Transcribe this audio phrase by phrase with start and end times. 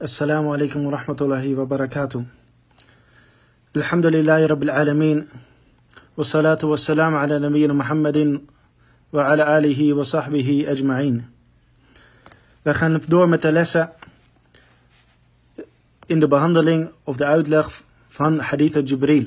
[0.00, 2.24] السلام عليكم ورحمة الله وبركاته
[3.76, 5.28] الحمد لله رب العالمين
[6.16, 8.40] والصلاة والسلام على نبينا محمد
[9.12, 11.16] وعلى آله وصحبه أجمعين
[12.64, 12.96] We gaan
[13.52, 13.92] lessen
[16.06, 17.68] in de behandeling of de uitleg
[18.08, 19.26] van Hadith al-Jibril.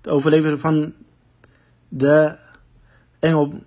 [0.00, 0.92] De overlevering van
[1.88, 2.36] de
[3.20, 3.64] engel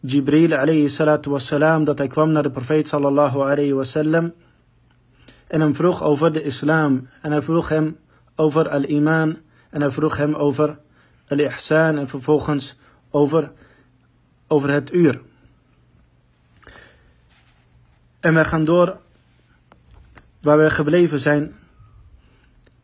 [0.00, 4.32] Jibril alayhi salatu wassalam dat hij kwam naar de profeet sallallahu alayhi wasallam
[5.46, 7.98] en hem vroeg over de islam en hij vroeg hem
[8.34, 9.38] over al-iman
[9.70, 10.78] en hij vroeg hem over
[11.28, 12.76] al-ihsan en vervolgens
[13.10, 13.52] over,
[14.46, 15.20] over het uur.
[18.20, 18.98] En wij gaan door
[20.40, 21.54] waar we gebleven zijn.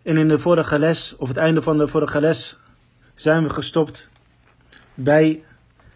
[0.02, 2.59] En in de vorige les, of het einde van de vorige les,
[3.15, 4.09] zijn we gestopt
[4.95, 5.45] bij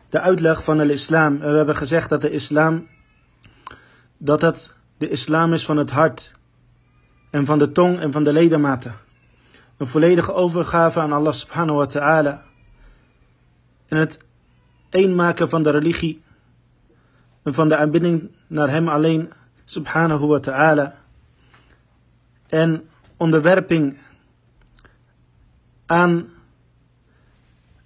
[0.09, 1.39] de uitleg van de islam.
[1.39, 2.89] We hebben gezegd dat de islam,
[4.17, 6.33] dat het de islam is van het hart
[7.35, 8.95] en van de tong en van de ledematen.
[9.77, 12.43] Een volledige overgave aan Allah subhanahu wa ta'ala.
[13.89, 14.19] En het
[14.91, 16.23] eenmaken van de religie
[17.43, 19.33] en van de aanbidding naar hem alleen
[19.65, 20.95] subhanahu wa ta'ala.
[22.49, 23.99] En onderwerping
[25.87, 26.29] aan,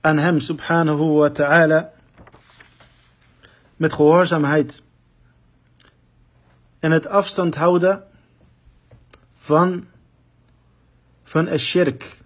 [0.01, 1.91] aan hem subhanahu wa ta'ala
[3.77, 4.83] met gehoorzaamheid.
[6.79, 8.08] En het afstand houden
[9.49, 9.85] van,
[11.25, 12.17] van shirk.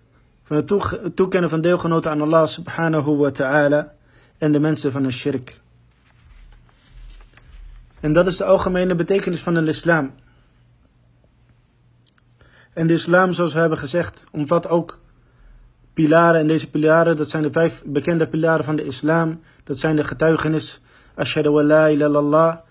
[0.43, 3.93] Van het toekennen van deelgenoten aan Allah subhanahu wa ta'ala
[4.39, 5.61] en de mensen van shirk.
[8.01, 10.11] En dat is de algemene betekenis van de islam.
[12.73, 14.99] En de islam, zoals we hebben gezegd, omvat ook
[15.95, 16.41] pilaren.
[16.41, 19.41] En deze pilaren, dat zijn de vijf bekende pilaren van de islam.
[19.65, 20.81] Dat zijn de getuigenis
[21.15, 22.65] Ashhadu wa la ilaha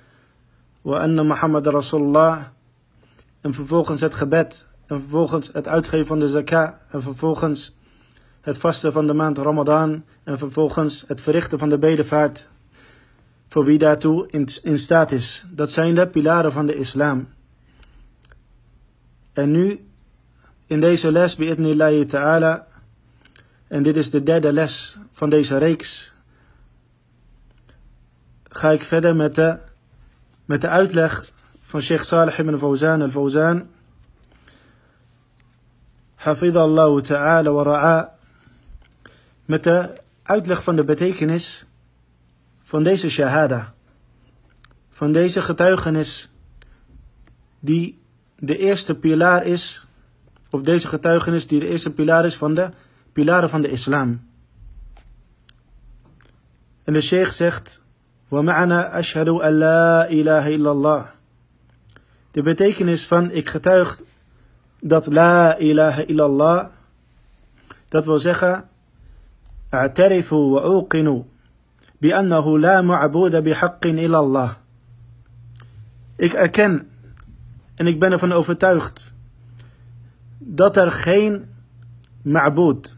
[0.82, 2.46] wa anna Muhammad Rasulullah.
[3.42, 4.68] En vervolgens het gebed.
[4.86, 6.74] En vervolgens het uitgeven van de zakah.
[6.90, 7.78] En vervolgens
[8.42, 10.04] het vasten van de maand Ramadan.
[10.24, 12.48] En vervolgens het verrichten van de bedevaart.
[13.48, 14.28] Voor wie daartoe
[14.64, 15.46] in, staat is.
[15.50, 17.28] Dat zijn de pilaren van de islam.
[19.34, 19.86] En nu,
[20.66, 22.68] in deze les, bi'idnillahi ta'ala.
[23.68, 26.12] En dit is de derde les van deze reeks
[28.52, 29.58] ga ik verder met de,
[30.46, 31.32] met de uitleg
[31.71, 33.69] van Sheikh Salih ibn Fawzan al-Fawzan.
[36.15, 38.15] Hafidallahu ta'ala wa ra'a.
[39.45, 41.67] Met de uitleg van de betekenis
[42.63, 43.75] van deze shahada.
[44.91, 46.33] Van deze getuigenis
[47.61, 47.99] die
[48.39, 49.87] de eerste pilaar is,
[50.51, 52.71] of deze getuigenis die de eerste pilaar is van de
[53.13, 54.25] pilaren van de islam.
[56.85, 57.85] En de sheikh zegt
[58.31, 61.07] ومعنى أشهد أن لا إله إلا الله
[62.32, 64.02] de betekenis van ik getuig
[64.80, 66.66] dat la ilaha illallah,
[67.88, 68.70] dat wil zeggen,
[69.70, 71.26] a'tarifu wa uqinu,
[71.98, 74.54] bi'annahu la ma'abuda bihaqqin illallah.
[76.16, 76.90] Ik erken
[77.76, 79.14] en ik ben ervan overtuigd
[80.38, 81.50] dat er geen
[82.22, 82.96] ma'bud,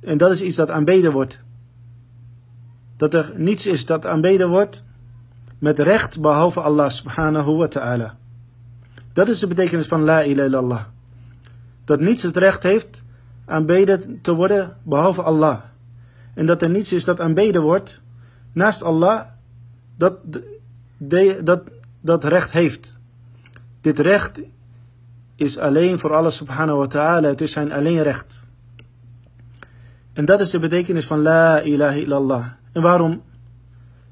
[0.00, 1.40] en dat is iets dat aanbeden wordt,
[2.96, 4.84] dat er niets is dat aanbeden wordt,
[5.64, 8.16] met recht behalve Allah subhanahu wa ta'ala.
[9.12, 10.82] Dat is de betekenis van la ilaha illallah.
[11.84, 13.04] Dat niets het recht heeft
[13.44, 15.60] aanbeden te worden behalve Allah.
[16.34, 18.00] En dat er niets is dat aanbeden wordt
[18.52, 19.20] naast Allah
[19.96, 20.18] dat,
[21.44, 21.62] dat,
[22.00, 22.94] dat recht heeft.
[23.80, 24.42] Dit recht
[25.36, 27.28] is alleen voor Allah subhanahu wa ta'ala.
[27.28, 28.46] Het is zijn alleen recht.
[30.12, 32.44] En dat is de betekenis van la ilaha illallah.
[32.72, 33.22] En waarom?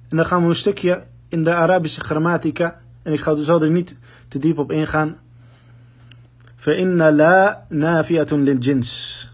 [0.09, 2.80] En dan gaan we een stukje in de Arabische grammatica.
[3.04, 3.96] En ik ga, zal er niet
[4.28, 5.18] te diep op ingaan.
[6.58, 9.32] فإن لا نافية للجنس.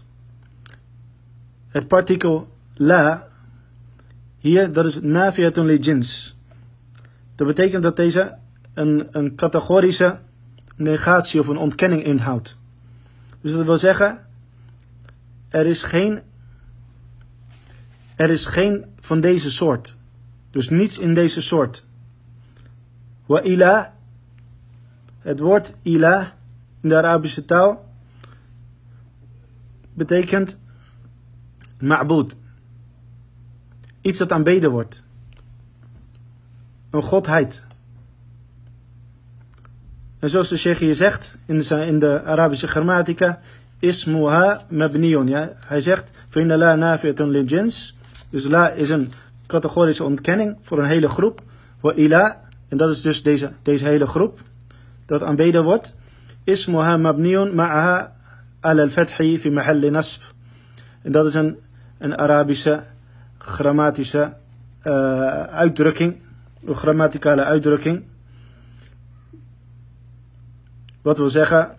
[1.68, 3.28] Het partikel la
[4.38, 6.36] hier, dat is nafiyatun li jins.
[7.34, 8.34] Dat betekent dat deze
[8.74, 10.18] een, een categorische
[10.76, 12.56] negatie of een ontkenning inhoudt.
[13.40, 14.26] Dus dat wil zeggen,
[15.48, 16.20] er is geen
[18.16, 19.96] er is geen van deze soort.
[20.50, 21.84] Dus niets in deze soort.
[23.29, 23.93] Wa ila,
[25.19, 26.33] het woord ila
[26.81, 27.85] in de Arabische taal
[29.93, 30.57] betekent
[31.79, 32.35] ma'bud.
[34.01, 35.03] Iets dat aanbeden wordt.
[36.89, 37.63] Een godheid.
[40.19, 43.39] En zoals de sheikh hier zegt in de, in de Arabische grammatica,
[43.79, 45.27] ismuha mabnion.
[45.27, 45.51] Ja?
[45.55, 47.97] Hij zegt, vrienden la nafi'atun li jins.
[48.29, 49.11] Dus la is een
[49.47, 51.41] categorische ontkenning voor een hele groep.
[51.79, 54.39] Wa ila en dat is dus deze, deze hele groep.
[55.05, 55.95] dat aanbeden wordt,
[56.43, 58.15] ismuha mabniun ma'aha
[58.59, 60.21] al al-fathi fi mahalli nasb.
[61.01, 61.57] En dat is een,
[61.97, 62.83] een Arabische
[63.37, 64.33] grammatische
[64.83, 66.15] uh, uitdrukking,
[66.65, 68.03] een grammaticale uitdrukking.
[71.01, 71.75] Wat wil zeggen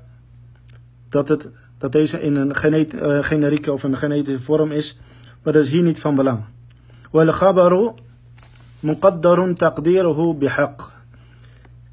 [1.09, 1.49] dat, het,
[1.79, 5.01] dat deze in een genet, uh, generieke of een genetische vorm is,
[5.43, 6.45] maar dat is hier niet van belang.
[7.11, 7.95] Wal khabaru
[8.81, 10.91] muqaddarun taqdiruhu bihaq.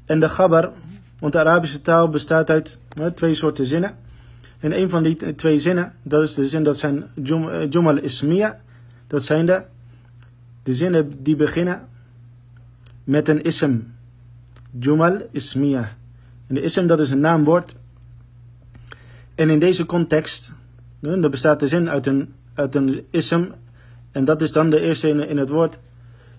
[0.06, 0.72] En de gabar,
[1.18, 2.78] want de Arabische taal bestaat uit
[3.14, 3.96] twee soorten zinnen.
[4.60, 8.60] En een van die twee zinnen, dat is de zin dat zijn jum, jumal ismiya,
[9.06, 9.62] dat zijn de,
[10.62, 11.88] de zinnen die beginnen
[13.04, 13.76] met een ism.
[14.78, 15.96] Jumal ismiya.
[16.46, 17.74] En de ism dat is een naamwoord.
[19.34, 20.54] En in deze context,
[21.00, 23.44] dan bestaat de zin uit een, uit een ism.
[24.12, 25.78] En dat is dan de eerste in, in het woord.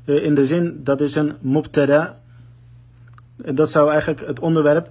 [0.09, 2.19] In de zin, dat is een mubtada.
[3.35, 4.89] Dat zou eigenlijk het onderwerp,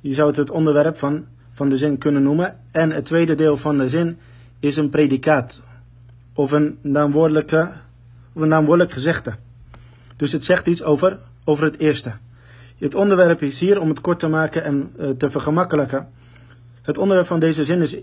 [0.00, 2.56] je zou het het onderwerp van, van de zin kunnen noemen.
[2.70, 4.18] En het tweede deel van de zin
[4.60, 5.62] is een predicaat.
[6.32, 7.72] Of een naamwoordelijke,
[8.32, 9.34] of een naamwoordelijk gezegde.
[10.16, 12.12] Dus het zegt iets over, over het eerste.
[12.78, 16.08] Het onderwerp is hier, om het kort te maken en uh, te vergemakkelijken.
[16.82, 17.98] Het onderwerp van deze zin is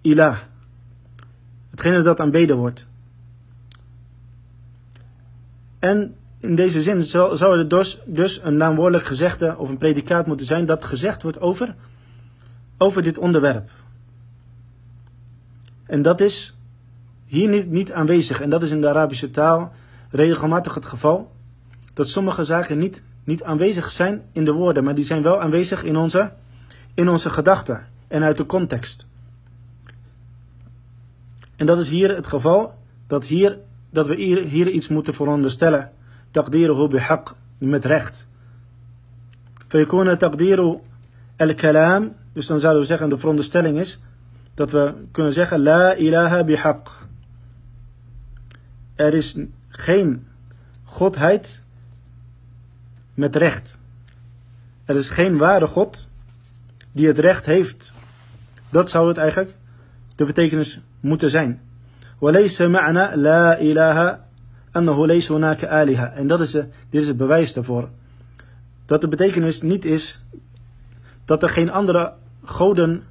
[0.00, 0.38] ilah.
[1.70, 2.86] Hetgene dat aanbeden wordt.
[5.84, 10.46] En in deze zin zou, er dus, dus een naamwoordelijk gezegde of een predicaat moeten
[10.46, 11.74] zijn dat gezegd wordt over,
[12.78, 13.70] over dit onderwerp.
[15.86, 16.56] En dat is
[17.26, 18.40] hier niet, niet aanwezig.
[18.40, 19.72] En dat is in de Arabische taal
[20.10, 21.32] regelmatig het geval.
[21.94, 25.84] Dat sommige zaken niet niet aanwezig zijn in de woorden, maar die zijn wel aanwezig
[25.84, 26.32] in onze,
[26.94, 29.06] in onze gedachten en uit de context.
[31.56, 32.74] En dat is hier het geval,
[33.06, 33.58] dat, hier,
[33.94, 35.90] dat we hier, iets moeten veronderstellen.
[36.30, 38.28] Taqdiruhu bihaq, met recht.
[39.68, 40.78] Fayakuna taqdiru
[41.36, 44.00] al-kalam, dus dan zouden we zeggen, de veronderstelling is,
[44.54, 46.90] dat we kunnen zeggen, la ilaha bihaq.
[48.94, 49.38] Er is
[49.68, 50.26] geen
[50.84, 51.62] godheid
[53.14, 53.78] met recht.
[54.84, 56.08] Er is geen ware God
[56.92, 57.92] die het recht heeft.
[58.70, 59.54] Dat zou het eigenlijk
[60.16, 61.60] de betekenis moeten zijn.
[62.23, 64.19] وليس معنى لا إله
[64.75, 66.05] أنه ليس هناك آلهة.
[66.15, 67.89] En dat is, de, dit is het bewijs daarvoor.
[68.85, 70.23] Dat de betekenis niet is
[71.25, 72.13] dat er geen andere
[72.43, 73.03] goden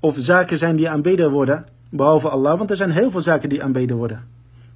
[0.00, 2.58] of zaken zijn die aanbeden worden behalve Allah.
[2.58, 4.30] Want er zijn heel veel zaken die aanbeden worden.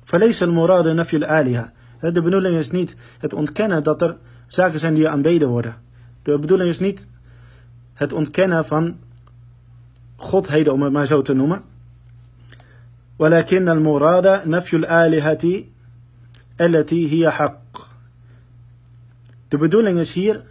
[0.05, 1.73] فليس المراد نفي الآلهة.
[2.01, 4.17] De bedoeling is niet het ontkennen dat er
[4.47, 5.75] zaken zijn die aanbeden worden.
[6.23, 7.09] De bedoeling is niet
[7.95, 8.97] het ontkennen van
[10.17, 11.63] godheden, om het maar zo te noemen.
[13.21, 15.65] ولكن المراد نفي الآلهة
[16.61, 17.89] التي هي حق.
[19.49, 20.43] De bedoeling is hier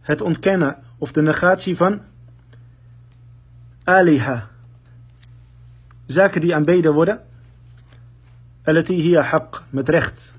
[0.00, 2.00] het ontkennen of de negatie van
[3.84, 4.48] aliha.
[6.06, 7.20] Zaken die aanbeden worden.
[8.68, 10.34] التي هي حق, met recht.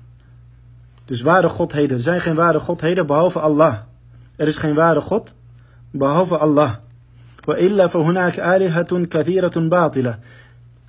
[1.04, 1.96] Dus ware godheden.
[1.96, 3.78] Er zijn geen ware godheden behalve Allah.
[4.36, 5.34] Er is geen ware God
[5.90, 6.74] behalve Allah.
[7.44, 10.18] Wa illa فهناك آلهة كثيرة باطلة.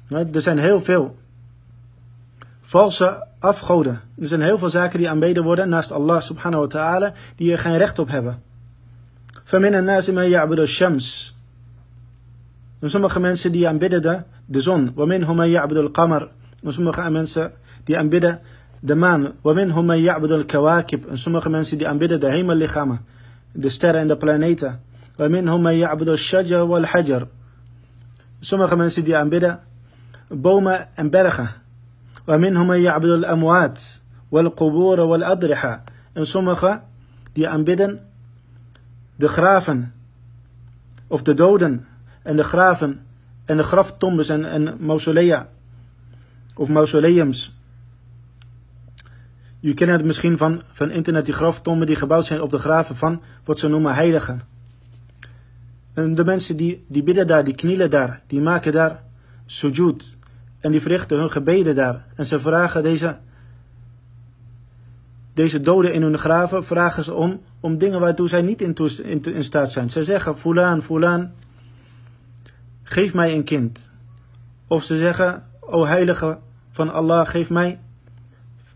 [0.09, 1.15] Er zijn heel veel
[2.61, 4.01] valse afgoden.
[4.19, 7.59] Er zijn heel veel zaken die aanbeden worden naast Allah subhanahu wa ta'ala die er
[7.59, 8.41] geen recht op hebben.
[9.43, 11.35] فمن الناس من يعبد الشمس.
[12.79, 14.91] En sommige mensen die aanbidden de, de zon.
[14.95, 16.29] ومنهم من يعبد القمر.
[16.63, 17.51] En sommige mensen
[17.83, 18.39] die aanbidden
[18.79, 19.31] de maan.
[19.43, 22.99] وَمِنْهُمْ مَنْ يَعْبُدُ الْكَوَاكِبْ En sommige mensen die aanbidden de hemellichamen.
[23.51, 24.81] De sterren en de planeten.
[25.17, 27.27] وَمِنْهُمْ مَنْ يَعْبُدُ الشَّجَرَ وَالْحَجَرِ
[28.39, 29.59] Sommige mensen die aanbidden
[30.27, 31.49] bomen en bergen.
[32.27, 33.79] وَمِنْهُمْ مَنْ يَعْبُدُ الْأَمْوَاتِ
[34.31, 35.79] وَالْقُبُورَ وَالْأَضْرِحَ
[36.13, 36.81] En sommige
[37.33, 37.99] die aanbidden
[39.15, 39.93] de graven.
[41.07, 41.87] Of de doden
[42.23, 43.05] en de graven
[43.45, 45.47] en de graftombes en, en mausolea.
[46.55, 47.57] Of mausoleums.
[49.59, 52.95] Je kent het misschien van, van internet, die graftomben die gebouwd zijn op de graven
[52.95, 54.41] van wat ze noemen heiligen.
[55.93, 59.03] En de mensen die, die bidden daar, die knielen daar, die maken daar
[59.44, 60.18] sujud.
[60.60, 62.04] En die verrichten hun gebeden daar.
[62.16, 63.16] En ze vragen deze,
[65.34, 69.22] deze doden in hun graven, vragen ze om, om dingen waartoe zij niet in, in,
[69.22, 69.90] in staat zijn.
[69.90, 71.34] Ze zeggen, fulaan, fulaan,
[72.82, 73.92] geef mij een kind.
[74.66, 76.38] Of ze zeggen, o heilige
[76.70, 77.78] van Allah, geef mij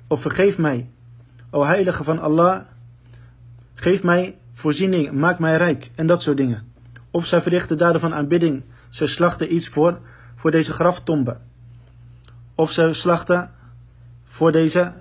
[0.09, 0.91] of vergeef mij.
[1.51, 2.61] O heilige van Allah,
[3.75, 6.73] geef mij voorziening, maak mij rijk en dat soort dingen.
[7.11, 8.63] Of zij verrichten daden van aanbidding.
[8.89, 9.99] Zij slachten iets voor,
[10.39, 11.37] voor deze graftombe.
[12.55, 13.51] Of zij slachten
[14.25, 14.93] voor deze,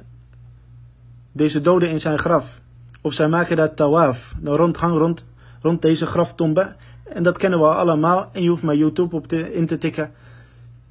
[1.31, 2.61] deze doden in zijn graf.
[3.01, 5.25] Of zij maken daar tawaf, een rondgang rond,
[5.61, 6.75] rond deze graftombe.
[7.03, 8.27] En dat kennen we allemaal.
[8.31, 10.11] En je hoeft maar YouTube op te, in te tikken.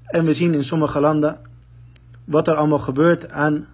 [0.05, 1.39] En we zien in sommige landen
[2.25, 3.67] wat er allemaal gebeurt aan,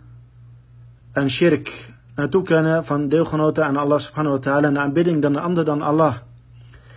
[1.13, 1.91] aan shirk.
[2.31, 4.81] Toekennen van deelgenoten aan Allah subhanahu wa ta'ala.
[4.81, 6.17] Aanbidding dan een ander dan Allah.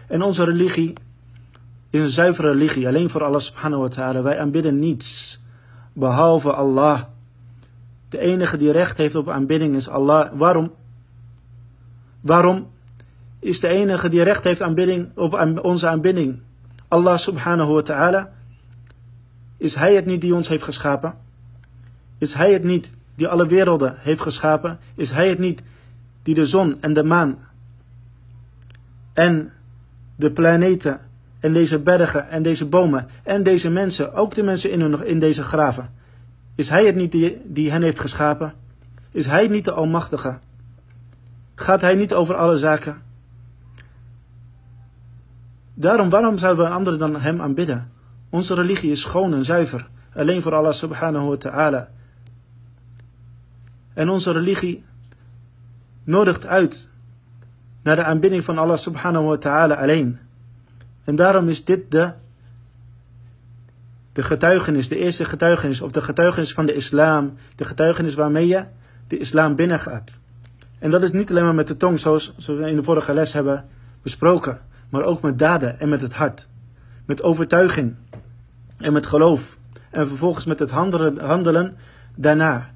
[0.08, 0.94] En onze religie
[1.89, 2.88] is een zuivere religie.
[2.88, 4.22] Alleen voor Allah subhanahu wa ta'ala.
[4.22, 5.42] Wij aanbidden niets.
[5.94, 7.04] Behalve Allah.
[8.10, 10.32] De enige die recht heeft op aanbidding is Allah.
[10.34, 10.72] Waarom?
[12.22, 12.68] Waarom
[13.39, 16.39] is de enige die recht heeft aanbidding op onze aanbidding?
[16.88, 18.32] Allah subhanahu wa ta'ala.
[19.58, 21.13] Is Hij het niet die ons heeft geschapen?
[22.18, 24.80] Is Hij het niet die alle werelden heeft geschapen?
[24.96, 25.62] Is Hij het niet
[26.24, 27.38] die de zon en de maan
[29.13, 29.51] en
[30.15, 31.00] de planeten
[31.46, 35.44] en deze bergen en deze bomen en deze mensen, ook de mensen in, in deze
[35.44, 35.90] graven.
[36.56, 38.54] Is Hij het niet die, die hen heeft geschapen?
[39.12, 40.38] Is Hij niet de Almachtige?
[41.56, 43.02] Gaat Hij niet over alle zaken?
[45.74, 47.92] Daarom, waarom zouden we een ander dan Hem aanbidden?
[48.30, 51.88] Onze religie is schoon en zuiver, alleen voor Allah subhanahu wa ta'ala.
[53.94, 54.84] En onze religie
[56.04, 56.90] nodigt uit
[57.84, 60.25] naar de aanbidding van Allah subhanahu wa ta'ala alleen.
[61.05, 62.12] En daarom is dit de,
[64.13, 68.65] de getuigenis, de eerste getuigenis, of de getuigenis van de islam, de getuigenis waarmee je
[69.07, 70.19] de islam binnengaat.
[70.79, 73.33] En dat is niet alleen maar met de tong, zoals, we in de vorige les
[73.33, 73.65] hebben
[74.01, 74.59] besproken,
[74.89, 76.47] maar ook met daden en met het hart.
[77.05, 77.95] Met overtuiging
[78.77, 79.57] en met geloof.
[79.89, 81.77] En vervolgens met het handelen
[82.15, 82.74] daarna.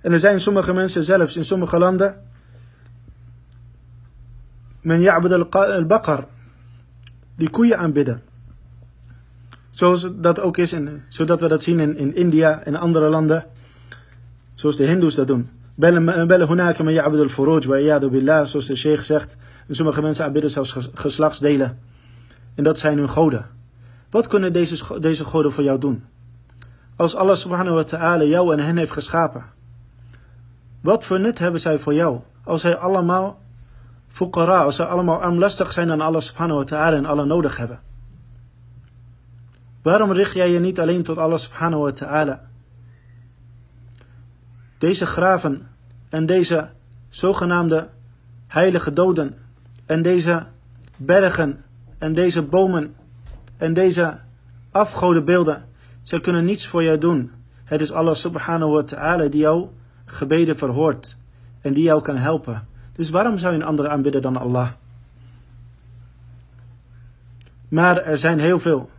[0.00, 2.22] En er zijn sommige mensen zelfs in sommige landen
[4.80, 5.08] men
[5.50, 6.26] al-baqar.
[7.36, 8.22] Die koeien aanbidden.
[9.70, 13.44] Zoals dat ook is, in, zodat we dat zien in, in India en andere landen.
[14.54, 15.48] Zoals de hindoes dat doen.
[15.74, 18.46] Bellen hunaka men al-furuj wa iyadu billah.
[18.46, 19.36] Zoals de sheikh zegt.
[19.68, 21.76] En sommige mensen aanbidden zelfs geslachtsdelen.
[22.54, 23.46] En dat zijn hun goden.
[24.10, 26.04] Wat kunnen deze, deze goden voor jou doen?
[26.96, 29.44] Als Allah subhanahu wa ta'ala jou en hen heeft geschapen.
[30.80, 32.20] Wat voor nut hebben zij voor jou?
[32.44, 33.38] Als hij allemaal
[34.10, 37.80] fuqara, als ze allemaal armlastig zijn aan Allah subhanahu wa ta'ala en alle nodig hebben.
[39.82, 42.40] Waarom richt jij je niet alleen tot Allah subhanahu wa ta'ala?
[44.78, 45.68] Deze graven
[46.08, 46.68] en deze
[47.08, 47.88] zogenaamde
[48.46, 49.34] heilige doden
[49.86, 50.46] en deze
[50.96, 51.64] bergen
[51.98, 52.94] en deze bomen
[53.56, 54.18] en deze
[54.70, 55.64] afgodenbeelden,
[56.02, 57.30] ze kunnen niets voor jou doen.
[57.64, 59.72] Het is Allah subhanahu wa ta'ala die jouw
[60.04, 61.16] gebeden verhoort
[61.60, 62.66] en die jou kan helpen.
[62.93, 64.69] Dus waarom zou je een andere aanbidden dan Allah?
[67.67, 68.89] Maar er zijn heel veel,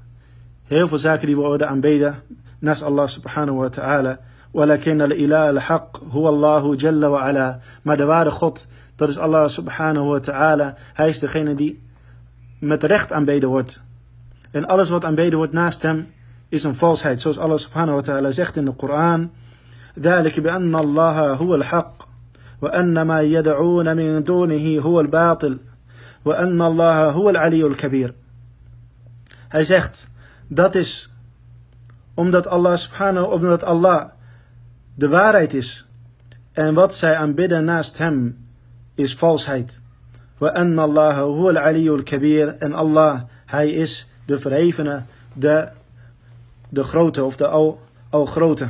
[0.65, 2.15] heel veel zaken die we worden aanbeden
[2.59, 4.19] naast Allah subhanahu wa ta'ala.
[4.55, 7.61] ولكن الإله الحق هو الله جل وعلا.
[7.83, 10.75] Maar de ware God, dat is Allah subhanahu wa ta'ala.
[10.95, 11.83] Hij is degene die
[12.59, 13.83] met recht aanbeden wordt.
[14.51, 16.07] En alles wat aanbeden wordt naast hem
[16.49, 17.21] is een valsheid.
[17.21, 19.31] Zoals Allah subhanahu wa ta'ala zegt in de Koran.
[19.99, 22.09] ذلك بأن الله هو الحق
[22.63, 25.59] وأن ما يدعون من دونه هو الباطل
[26.25, 28.15] وأن الله هو العلي الكبير
[29.49, 30.11] Hij zegt,
[30.49, 31.11] dat is
[32.15, 34.05] omdat Allah subhanahu, omdat Allah
[34.95, 35.89] de waarheid is.
[36.53, 38.47] En wat zij aanbidden naast hem
[38.95, 39.81] is valsheid.
[40.41, 45.69] وأن الله هو العلي الكبير en Allah, hij is de verhevene, de,
[46.69, 47.81] de grote of de al,
[48.11, 48.69] al grote.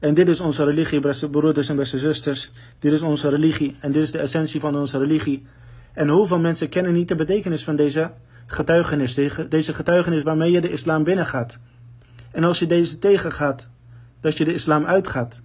[0.00, 2.50] En dit is onze religie, beste broeders en beste zusters.
[2.78, 5.46] Dit is onze religie en dit is de essentie van onze religie.
[5.92, 8.10] En hoeveel mensen kennen niet de betekenis van deze
[8.46, 9.14] getuigenis,
[9.48, 11.58] deze getuigenis waarmee je de islam binnengaat.
[12.30, 13.68] En als je deze tegengaat,
[14.20, 15.42] dat je de islam uitgaat.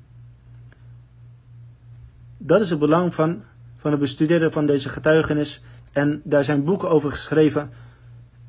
[2.37, 3.43] Dat is het belang van,
[3.77, 5.63] van het bestuderen van deze getuigenis.
[5.91, 7.69] En daar zijn boeken over geschreven.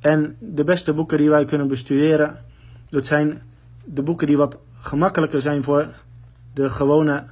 [0.01, 2.39] En de beste boeken die wij kunnen bestuderen,
[2.91, 3.43] dat zijn
[3.87, 5.87] de boeken die wat gemakkelijker zijn voor
[6.55, 7.25] de gewone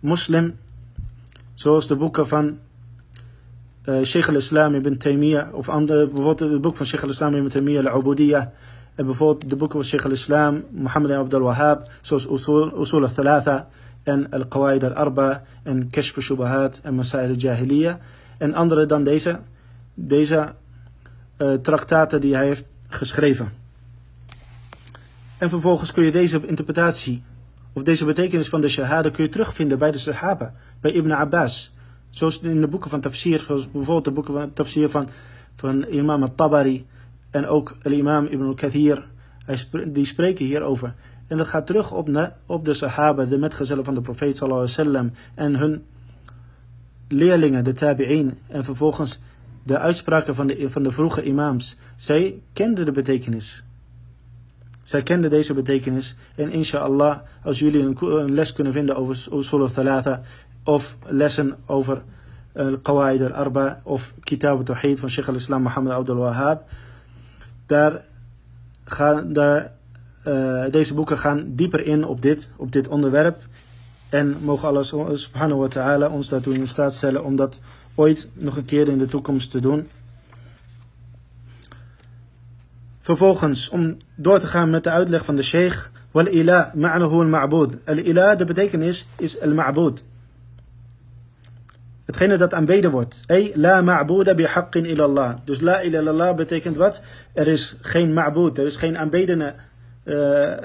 [0.00, 0.58] moslim.
[1.54, 2.58] Zoals de boeken van
[3.84, 5.54] uh, Sheikh al-Islam ibn Taymiyyah.
[5.54, 8.46] Of andere, bijvoorbeeld het boek van Sheikh al-Islam ibn Taymiyyah al-Ubudiyah.
[8.94, 11.90] En bijvoorbeeld de boeken van Sheikh al-Islam, Muhammad ibn Abdul Wahhab.
[12.00, 13.68] Zoals Usul, Usul al-Thalatha
[14.02, 17.94] en Al-Qawaid al-Arba en Kashf al-Shubahat en Masail al-Jahiliyyah.
[18.38, 19.38] En andere dan deze,
[19.94, 20.54] deze
[21.38, 23.59] uh, traktaten die hij heeft geschreven.
[25.40, 27.22] En vervolgens kun je deze interpretatie,
[27.72, 31.74] of deze betekenis van de shahada, kun je terugvinden bij de sahaba, bij Ibn Abbas.
[32.08, 35.08] Zoals in de boeken van tafsir, zoals bijvoorbeeld de boeken van tafsir van,
[35.56, 36.86] van imam al-Tabari
[37.30, 39.06] en ook al-imam Ibn al-Kathir.
[39.86, 40.94] Die spreken hierover.
[41.26, 44.90] En dat gaat terug op, op de sahaba, de metgezellen van de profeet sallallahu alaihi
[44.90, 45.12] wasallam.
[45.34, 45.84] En hun
[47.08, 48.38] leerlingen, de tabi'in.
[48.48, 49.20] En vervolgens
[49.62, 51.76] de uitspraken van de, van de vroege imams.
[51.96, 53.64] Zij kenden de betekenis.
[54.90, 56.16] Zij kenden deze betekenis.
[56.34, 60.20] En inshallah, als jullie een, les kunnen vinden over Usul al-Thalatha.
[60.64, 62.02] Of lessen over
[62.82, 63.80] Qawaid al-Arba.
[63.82, 66.62] Of Kitab al-Tawhid van Sheikh al-Islam Muhammad Abdul Wahhab.
[67.66, 68.04] Daar
[68.84, 73.42] gaan, uh, deze boeken gaan dieper in op dit, op dit onderwerp.
[74.08, 77.60] En mogen Allah subhanahu wa ta'ala ons daartoe in staat stellen om dat
[77.94, 79.88] ooit nog een keer in de toekomst te doen.
[83.10, 85.88] Vervolgens, om door te gaan met de uitleg van de sheikh.
[86.10, 87.76] Wal ilah ma'nahu al-ma'bud.
[87.84, 90.04] Al-ilah, de betekenis is al-ma'bud.
[92.04, 93.22] Hetgene dat aanbeden wordt.
[93.26, 95.34] Ey, la ma'buda bihaqqin ilallah.
[95.44, 97.02] Dus la ilallah betekent wat?
[97.32, 99.54] Er is geen ma'bud, er is geen aanbedene,
[100.04, 100.56] uh, uh,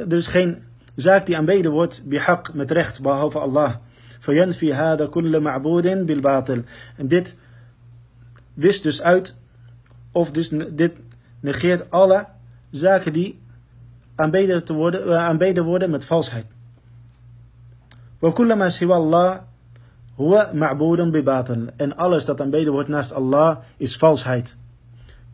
[0.00, 0.62] er is geen
[0.94, 3.74] zaak die aanbeden wordt bihaq, met recht, behalve Allah.
[6.06, 6.62] Bil.
[6.96, 7.38] En dit
[8.54, 9.36] wist dus uit,
[10.12, 10.92] of dus dit
[11.43, 12.25] negeert alle
[12.69, 13.39] zaken die
[14.15, 16.45] aanbeden, te worden, uh, aanbeden worden met valsheid.
[18.19, 19.39] Wa kullama siwa Allah
[20.19, 21.67] Huwa ma'boeden bibatil.
[21.77, 24.55] En alles dat aanbeden wordt naast Allah is valsheid.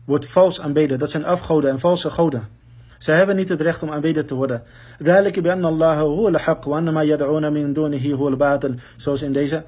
[0.04, 0.98] Wordt vals aanbeden.
[0.98, 2.48] Dat zijn afgoden en valse goden.
[2.98, 4.62] Zij hebben niet het recht om aanbeden te worden.
[5.02, 8.74] ذلك بأن الله هو الحق وأن ما يدعون من دونه هو الباطل.
[8.96, 9.64] Zoals in deze,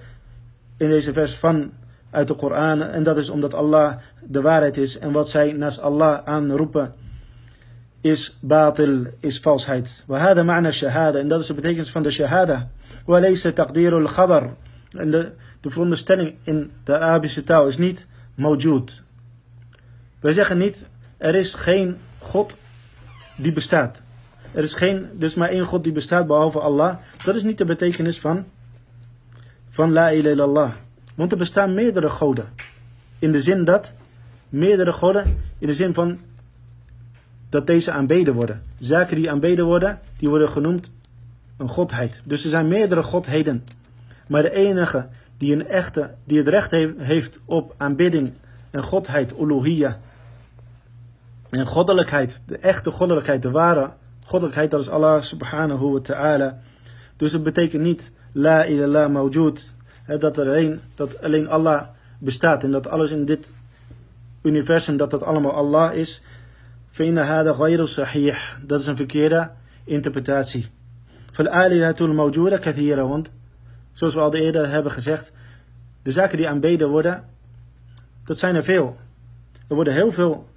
[0.76, 1.70] in deze vers van
[2.13, 2.81] uit de Koran.
[2.81, 4.99] En dat is omdat Allah de waarheid is.
[4.99, 6.93] En wat zij naast Allah aanroepen
[8.01, 10.03] is batil, is valsheid.
[10.07, 11.19] Wahada ma'na shahada.
[11.19, 12.69] En dat is de betekenis van de shahada.
[13.05, 14.53] Walaysa taqdirul khabar.
[14.91, 19.03] En de, de veronderstelling in de Arabische taal is niet mawjood.
[20.19, 22.57] We zeggen niet, er is geen God
[23.37, 24.01] die bestaat.
[24.51, 26.95] Er is geen, dus maar één God die bestaat behalve Allah.
[27.23, 28.45] Dat is niet de betekenis van,
[29.69, 30.71] van la ilaha illallah.
[31.15, 32.45] Want er bestaan meerdere goden.
[33.19, 33.93] In de zin dat,
[34.49, 36.19] meerdere goden, in de zin van
[37.49, 38.61] dat deze aanbeden worden.
[38.77, 40.91] Zaken die aanbeden worden, die worden genoemd
[41.57, 42.21] een godheid.
[42.25, 43.63] Dus er zijn meerdere godheden.
[44.27, 45.07] Maar de enige
[45.37, 48.33] die, een echte, die het recht heeft op aanbidding
[48.71, 49.99] en godheid, uluhiyya,
[51.49, 53.91] en goddelijkheid, de echte goddelijkheid, de ware
[54.23, 56.59] goddelijkheid, dat is Allah subhanahu wa ta'ala.
[57.17, 61.87] Dus het betekent niet la ilallah mawjud, dat, alleen, dat alleen Allah
[62.17, 63.53] bestaat en dat alles in dit
[64.41, 66.21] universum, dat dat allemaal Allah is.
[68.65, 69.51] Dat is een verkeerde
[69.83, 70.67] interpretatie.
[73.07, 73.31] Want
[73.91, 75.31] Zoals we al eerder hebben gezegd,
[76.01, 77.23] de zaken die aanbeden worden,
[78.25, 78.97] dat zijn er veel.
[79.67, 80.47] Er worden heel veel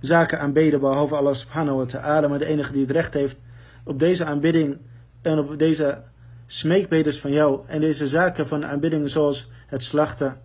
[0.00, 3.38] zaken aanbeden behalve Allah subhanahu wa ta'ala, maar de enige die het recht heeft
[3.84, 4.78] op deze aanbidding
[5.22, 6.02] en op deze
[6.47, 10.37] smeekbeders van jou en deze zaken van aanbidding zoals het slachten,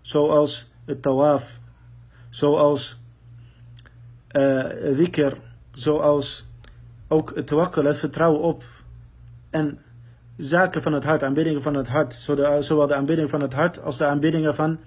[0.00, 1.58] zoals het tawaf,
[2.28, 3.00] zoals
[4.32, 5.32] uh,
[5.72, 6.48] zoals
[7.08, 8.64] ook het tawakkul, het vertrouwen op
[9.50, 9.78] en
[10.36, 12.12] zaken van het hart, aanbiddingen van het hart,
[12.60, 14.78] zowel de aanbidding van het hart als de aanbiddingen van,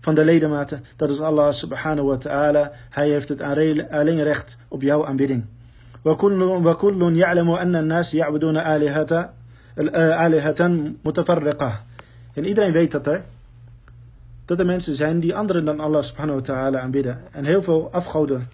[0.00, 0.84] van de ledematen.
[0.96, 2.72] Dat is Allah subhanahu wa ta'ala.
[2.90, 3.40] Hij heeft het
[3.90, 5.46] alleen recht op jouw aanbidding.
[6.04, 9.32] وكل يعلم أن الناس يعبدون آلهة
[9.79, 11.83] eh, alihatan mutafarriqa.
[12.33, 13.23] En iedereen weet dat er.
[14.45, 17.17] Dat er mensen zijn die anderen dan Allah subhanahu wa ta'ala aanbidden.
[17.31, 18.49] En heel veel afgoden.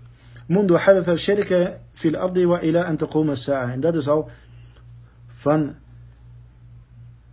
[0.46, 4.30] Mundu hadatha shirka fil ardi wa ila an saa En dat is al
[5.28, 5.76] van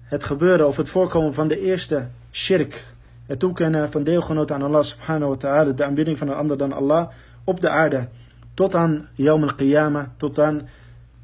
[0.02, 2.86] het gebeuren of het voorkomen van de eerste shirk.
[3.26, 5.72] Het toekennen van deelgenoten aan Allah subhanahu wa ta'ala.
[5.72, 7.08] De aanbidding van een ander dan Allah
[7.44, 8.08] op de aarde.
[8.54, 10.06] Tot aan Yawm al-Qiyamah.
[10.16, 10.68] Tot aan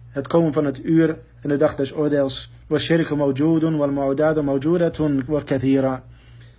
[0.08, 2.52] het komen van het uur en de dag des oordeels.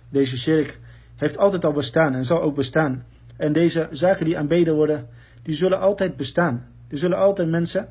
[0.08, 0.78] Deze shirk
[1.16, 3.04] heeft altijd al bestaan en zal ook bestaan.
[3.36, 5.08] En deze zaken die aanbeden worden,
[5.42, 6.66] die zullen altijd bestaan.
[6.88, 7.88] Die zullen altijd mensen,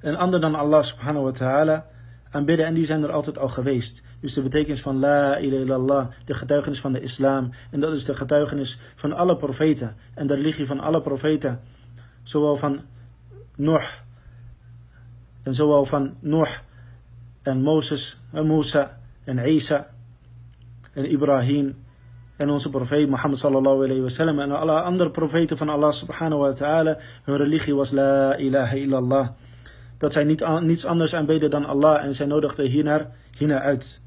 [0.00, 1.86] een ander dan Allah subhanahu wa ta'ala,
[2.30, 4.02] aanbidden en die zijn er altijd al geweest.
[4.20, 7.50] Dus de betekenis van la ilaha illallah, de getuigenis van de islam.
[7.70, 11.60] En dat is de getuigenis van alle profeten en de religie van alle profeten.
[12.22, 12.80] Zowel van
[13.56, 14.04] Noach
[15.46, 16.62] en zowel van Noach
[17.42, 19.86] en Mozes en Musa en Isa
[20.92, 21.74] en Ibrahim
[22.36, 26.40] en onze profeet Mohammed sallallahu alayhi wa sallam en alle andere profeten van Allah subhanahu
[26.40, 26.98] wa ta'ala.
[27.24, 29.28] Hun religie was la ilaha illallah
[29.98, 33.06] dat zij niet, niets anders aanbeden dan Allah en zij nodigden hiernaar,
[33.38, 34.00] hiernaar uit.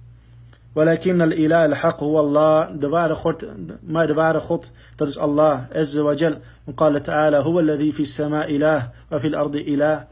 [0.75, 3.45] ولكن الإله الحق هو الله de ware God
[3.81, 8.55] maar de ware God dat is Allah عز وجل وقال تعالى هو الذي في السماء
[8.55, 10.07] إله وفي الأرض إله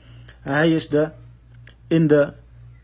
[0.48, 1.10] Hij is de,
[1.88, 2.34] in de,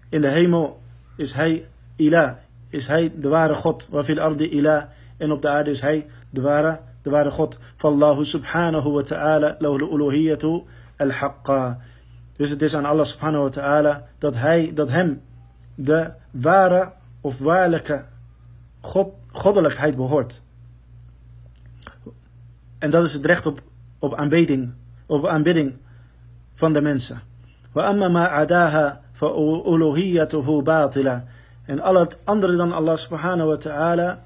[0.09, 0.81] in de hemel
[1.15, 2.31] is hij ilah,
[2.69, 3.87] is hij de ware God.
[3.89, 4.83] Wafil ardi ilah,
[5.17, 7.59] en op de aarde is hij de ware, de ware God.
[7.75, 10.63] Vallahu subhanahu wa ta'ala, lawlu uluhiyatu
[10.97, 11.77] al-haqqa.
[12.35, 15.21] Dus het is aan Allah subhanahu wa ta'ala dat hij, dat hem
[15.75, 18.05] de ware of waarlijke
[18.81, 20.41] God, goddelijkheid behoort.
[22.79, 23.61] En dat is het recht op,
[23.99, 24.73] op aanbidding,
[25.05, 25.73] op aanbidding
[26.53, 27.21] van de mensen.
[27.74, 31.24] وأما ما عداها فألوهيته باطلة
[31.68, 34.24] en al het andere dan Allah subhanahu wa ta'ala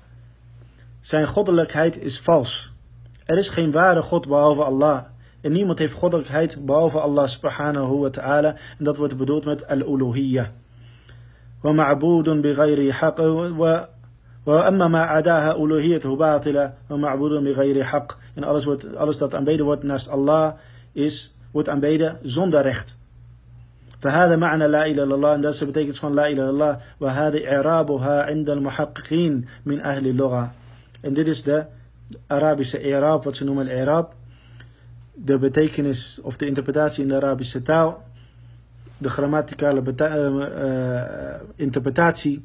[1.01, 2.73] zijn goddelijkheid is vals.
[3.25, 5.01] Er is geen ware God behalve Allah.
[5.41, 8.57] En niemand heeft goddelijkheid behalve Allah subhanahu wa ta'ala.
[8.79, 10.53] En dat wordt bedoeld met al-uluhiyya.
[11.65, 13.21] ومعبود بغير حق
[14.47, 19.83] وأما ما عداها ألوهيته باطلة ومعبود بغير حق en alles, wordt, alles dat aanbeden wordt
[19.83, 20.53] naast Allah
[20.93, 22.96] is, wordt aanbeden zonder recht
[23.99, 26.51] فهذا معنى لا إله إلا الله en dat is de betekenis van لا إله إلا
[26.51, 30.53] الله وهذا إعرابها عند المحققين من أهل اللغة
[31.01, 31.67] en dit is de
[32.27, 34.15] Arabische i'raab wat ze noemen al-i'raab
[35.15, 38.03] de betekenis of de interpretatie in de Arabische taal
[39.03, 42.45] de grammaticale uh, interpretatie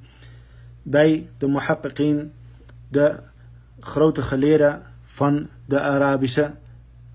[0.82, 2.32] bij de muhaqqiqin,
[2.88, 3.16] de
[3.80, 6.52] grote geleerden van de Arabische,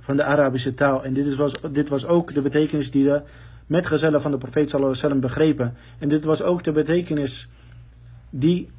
[0.00, 1.04] van de Arabische taal.
[1.04, 3.22] En dit was, dit was ook de betekenis die de
[3.67, 5.77] metgezellen van de profeet sallallahu alaihi wasallam begrepen.
[5.99, 7.49] En dit was ook de betekenis
[8.29, 8.69] die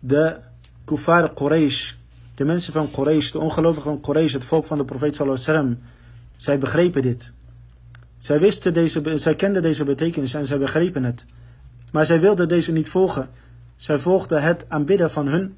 [0.00, 0.36] de
[0.84, 1.92] kuffar Quraysh,
[2.34, 5.62] de mensen van Quraysh, de ongelovigen van Quraysh, het volk van de profeet sallallahu alaihi
[5.62, 5.90] wasallam,
[6.36, 7.32] zij begrepen dit.
[8.16, 11.24] Zij, wisten deze, zij kenden deze betekenis en zij begrepen het.
[11.92, 13.28] Maar zij wilden deze niet volgen.
[13.76, 15.56] Zij volgden het aanbidden van hun,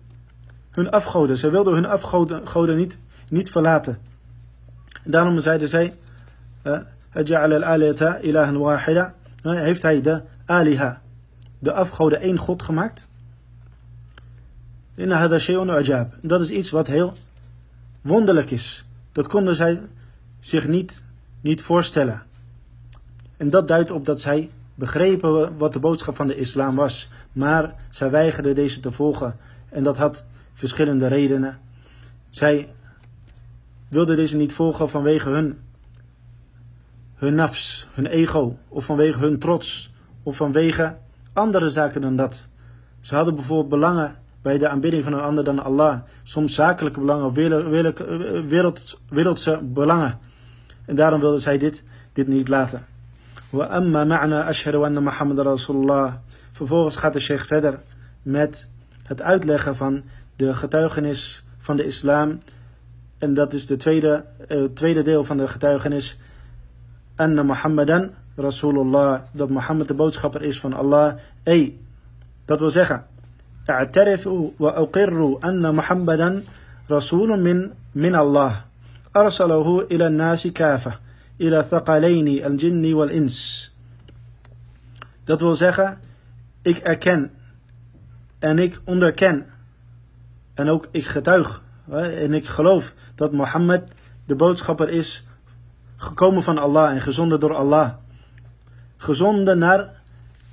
[0.70, 1.38] hun afgoden.
[1.38, 3.98] Zij wilden hun afgoden niet, niet verlaten.
[5.04, 5.94] En daarom zeiden zij,
[9.42, 11.00] heeft hij de aliha,
[11.58, 13.08] de afgoden één God gemaakt?
[16.22, 17.12] Dat is iets wat heel
[18.00, 18.86] wonderlijk is.
[19.12, 19.80] Dat konden zij
[20.40, 21.02] zich niet,
[21.40, 22.22] niet voorstellen.
[23.36, 27.10] En dat duidt op dat zij begrepen wat de boodschap van de islam was.
[27.32, 29.36] Maar zij weigerden deze te volgen.
[29.68, 31.58] En dat had verschillende redenen.
[32.28, 32.68] Zij
[33.88, 35.58] wilden deze niet volgen vanwege hun,
[37.19, 38.57] hun nafs, hun ego.
[38.67, 39.93] Of vanwege hun trots.
[40.23, 40.97] Of vanwege
[41.33, 42.47] andere zaken dan dat.
[42.99, 45.99] Ze hadden bijvoorbeeld belangen bij de aanbidding van een ander dan Allah.
[46.23, 47.33] Soms zakelijke belangen of
[48.49, 50.19] wereld, wereldse belangen.
[50.85, 52.85] En daarom wilden zij dit, dit niet laten.
[53.55, 56.19] وأما معنى أشهد أن محمد رسول الله
[56.51, 57.79] Vervolgens gaat de sheikh verder
[58.21, 58.67] met
[59.03, 60.03] het uitleggen van
[60.35, 62.37] de getuigenis van de islam.
[63.17, 66.17] En dat is de tweede, uh, tweede deel van de getuigenis.
[67.20, 69.28] Anna Muhammadan Rasulullah.
[69.32, 71.20] Dat Mohammed de boodschapper is van Allah.
[71.42, 71.76] Ey,
[72.44, 73.06] dat wil zeggen.
[73.66, 76.44] A'tarifu wa uqirru anna Muhammadan
[76.88, 78.64] Rasulun min, min Allah.
[79.12, 80.98] Arsalahu ila nasi kafa.
[81.36, 83.68] Ila thaqalaini al-jinni wal-ins.
[85.24, 85.98] Dat wil zeggen,
[86.62, 87.30] ik erken
[88.38, 89.46] en ik onderken
[90.54, 93.92] en ook ik getuig en ik geloof dat Mohammed
[94.26, 95.24] de boodschapper is
[95.99, 97.93] gekomen van Allah en gezonden door Allah.
[98.97, 99.89] Gezonden naar,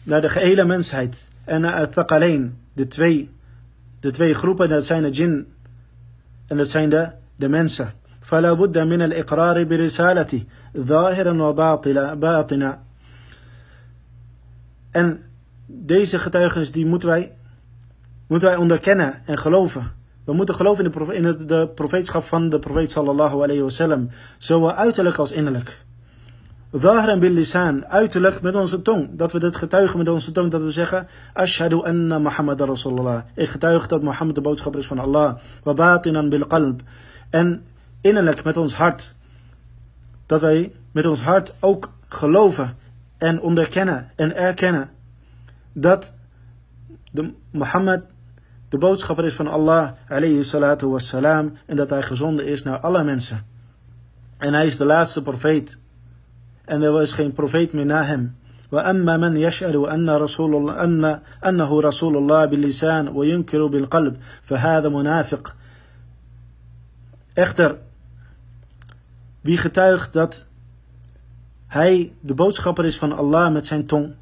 [0.03, 3.31] naar de gehele mensheid en naar het thaqalain, de twee,
[4.01, 5.53] de twee groepen, dat zijn de jinn
[6.47, 7.93] en dat zijn de, de mensen.
[8.23, 10.45] فلا بد من الإقرار برسالته
[10.77, 12.79] ظاهرا وباطنا
[14.91, 15.23] En
[15.67, 17.33] deze getuigenis die moeten wij,
[18.27, 19.93] moeten wij onderkennen en geloven.
[20.28, 24.10] We moeten geloven in de, in de profeetschap van de profeet sallallahu alayhi wasallam.
[24.38, 25.86] Zowel uiterlijk als innerlijk.
[26.72, 29.10] Zahran bil lisan, uiterlijk met onze tong.
[29.12, 30.52] Dat we dit getuigen met onze tong.
[30.52, 33.22] Dat we zeggen, Ashhadu anna Muhammad Rasulullah.
[33.36, 35.36] Ik getuig dat Mohammed de boodschapper is van Allah.
[35.64, 36.82] Wa batinan bil qalb.
[37.30, 37.66] En
[38.02, 39.16] innerlijk met ons hart.
[40.26, 42.78] Dat wij met ons hart ook geloven
[43.18, 44.90] en onderkennen en erkennen
[45.74, 46.14] dat
[47.12, 48.02] de Mohammed
[48.69, 53.05] de boodschapper is van Allah alayhi salatu wassalam en dat hij gezonden is naar alle
[53.05, 53.47] mensen.
[54.39, 55.79] En hij is de laatste profeet.
[56.65, 58.41] En er is geen profeet meer na hem.
[58.73, 65.55] وأما من يشهد أن رسول الله أن أنه رسول الله باللسان وينكر بالقلب فهذا منافق.
[67.35, 67.77] Echter,
[69.41, 70.47] wie getuigt dat
[71.67, 74.15] hij de boodschapper is van Allah met zijn tong.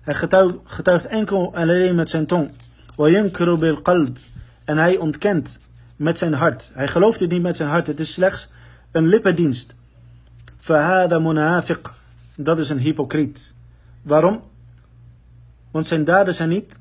[0.00, 2.50] Hij getuigt, getuigt enkel en alleen met zijn tong.
[2.96, 4.16] وَيَنْكِرُ بِالْقَلْبِ
[4.64, 5.58] En hij ontkent
[5.96, 6.70] met zijn hart.
[6.74, 7.86] Hij gelooft het niet met zijn hart.
[7.86, 8.48] Het is slechts
[8.90, 9.74] een lippendienst.
[10.60, 11.90] فَهَذَا munafiq.
[12.34, 13.52] Dat is een hypocriet.
[14.02, 14.40] Waarom?
[15.70, 16.80] Want zijn daden zijn niet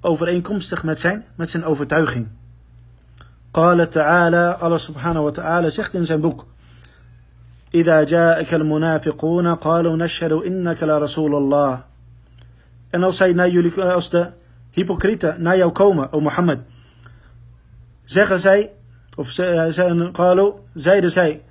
[0.00, 2.26] overeenkomstig met zijn, met zijn overtuiging.
[3.52, 6.46] قال تعالى Allah subhanahu wa ta'ala zegt in zijn boek
[7.74, 11.84] إذا جاءك المنافقون قالوا نشهد إنك لرسول الله
[12.90, 14.30] En als, zij naar jullie, als de
[14.73, 16.59] hypocrieten naar jou komen, o Mohammed,
[18.03, 18.71] zeggen zij,
[19.15, 19.69] of ze,
[20.73, 21.41] zeiden zij,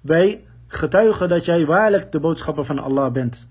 [0.00, 3.48] wij getuigen dat jij waarlijk de boodschapper van Allah bent.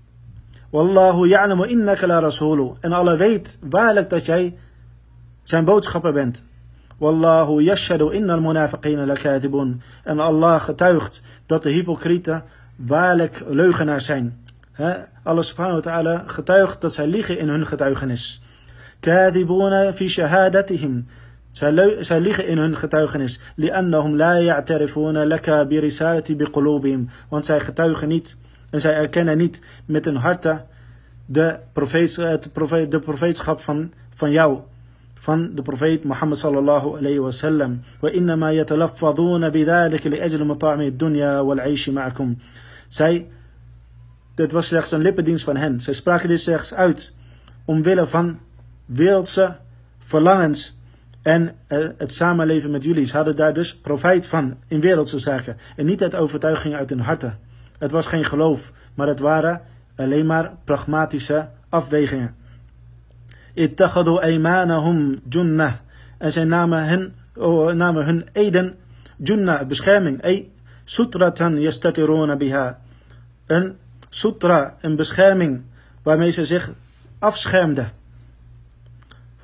[0.69, 2.71] Wallahu ya'lamu innaka la rasulu.
[2.79, 4.57] En Allah weet waarlijk dat jij
[5.41, 6.43] zijn boodschapper bent.
[6.97, 9.81] Wallahu yashhadu innal munafiqina lakatibun.
[10.03, 12.43] En Allah getuigt dat de hypocrieten
[12.75, 14.43] waarlijk leugenaars zijn.
[15.23, 18.41] Allah subhanahu wa ta'ala getuigt dat zij liegen in hun getuigenis.
[19.04, 21.06] Kadibuna fi shahadatihim.
[21.50, 23.40] Zij, zij liegen in hun getuigenis.
[23.56, 27.08] Li'annahum la ya'tarifuna laka bi risalati bi qulubihim.
[27.28, 28.36] Want zij getuigen niet
[28.70, 30.66] en zij erkennen niet met hun harten
[31.26, 34.58] de, profeet, de profeetschap van, van jou
[35.20, 37.80] van de profeet Mohammed sallallahu alayhi wa sallam.
[38.02, 42.36] وإنما يتلفظون بذلك لأجل مطاعم الدنيا والعيش معكم.
[42.88, 43.26] Zij,
[44.34, 45.80] dit was slechts een lippendienst van hen.
[45.80, 47.14] Zij spraken dit slechts uit
[47.64, 48.38] omwille van
[48.85, 49.55] wereldse
[49.97, 50.77] verlangens
[51.21, 53.05] en eh, het samenleven met jullie.
[53.05, 56.99] Ze hadden daar dus profijt van in wereldse zaken en niet uit overtuiging uit hun
[56.99, 57.39] harten.
[57.77, 59.61] Het was geen geloof, maar het waren
[59.95, 62.35] alleen maar pragmatische afwegingen.
[63.53, 65.73] Ittakhadu aymanahum junnah.
[66.17, 68.75] En zij namen hun, oh, namen hun eden
[69.17, 70.23] junnah, bescherming.
[70.23, 70.49] Ay
[70.83, 72.79] sutratan yastatiruna biha.
[73.45, 73.77] Een
[74.09, 75.61] sutra, een bescherming
[76.03, 76.71] waarmee ze zich
[77.19, 77.91] afschermden.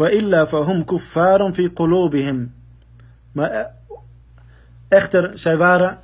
[0.01, 2.55] Wa illa fahum kuffarun fi qulubihim.
[3.33, 3.73] Maar
[4.89, 5.99] echter, zij waren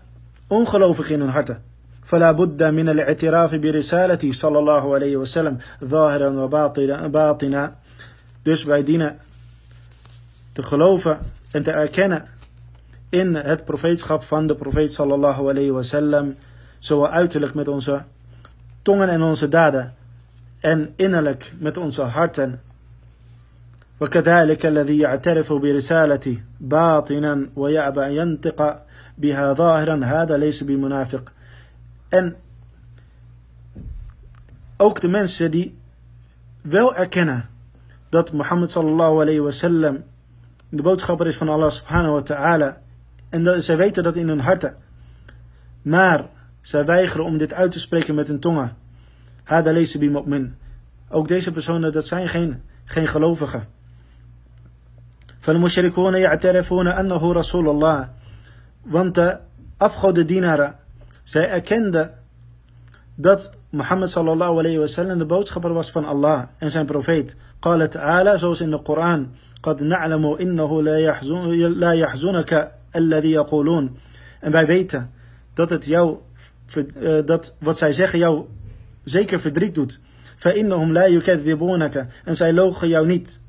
[0.47, 1.63] ongelovig in hun harten.
[2.03, 7.73] فلا بد من الاعتراف برسالته صلى الله عليه وسلم ظاهرا وباطنا
[8.43, 9.19] Dus wij dienen
[10.53, 11.19] te geloven
[11.51, 12.25] en te erkennen
[13.09, 16.35] in het profeetschap van de profeet sallallahu alayhi wasallam,
[16.79, 18.03] zowel uiterlijk met onze
[18.83, 19.95] tongen en onze daden
[20.61, 22.61] en innerlijk met onze harten.
[24.01, 28.83] وكذلك الذي يعترف برسالته باطنا ويأبى أن ينطق
[29.19, 31.33] بها ظاهرا هذا ليس بمنافق
[32.09, 32.37] En
[34.77, 35.79] ook de mensen die
[36.61, 37.49] wel erkennen
[38.09, 40.05] dat Mohammed sallallahu alayhi wa sallam
[40.69, 42.81] de boodschapper is van Allah subhanahu wa ta'ala.
[43.29, 44.77] En dat, zij weten dat in hun harten.
[45.83, 46.25] Maar
[46.61, 48.77] zij weigeren om dit uit te spreken met hun tongen.
[49.45, 50.55] Hada laysa bi mu'min.
[51.09, 53.69] Ook deze personen, dat zijn geen, geen gelovigen.
[55.47, 58.09] فالمشركون يعترفون أنه رسول الله
[58.91, 59.39] want de
[59.77, 60.75] afgodendienaren
[61.25, 62.11] zij erkenden
[63.15, 67.37] dat Mohammed sallallahu alayhi wa sallam de boodschapper was van Allah en zijn profeet.
[67.61, 69.27] قال تعالى zoals in de Koran
[69.63, 70.83] قد نعلم إنه
[71.73, 73.97] لا يحزنك الذي يقولون
[74.41, 75.11] en wij weten
[75.55, 76.17] dat het jou
[77.25, 78.45] dat wat zij zeggen jou
[79.05, 80.01] zeker verdriet doet
[80.37, 83.41] فإنهم لا يكذبونك en zij logen jou niet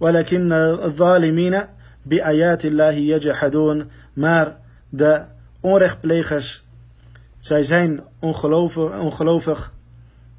[0.00, 1.60] ولكن الظالمين
[2.06, 4.56] بآيات الله يجحدون maar
[4.88, 5.24] de
[5.60, 6.64] onrechtplegers
[7.38, 9.72] zij zijn ongelovig, ongelovig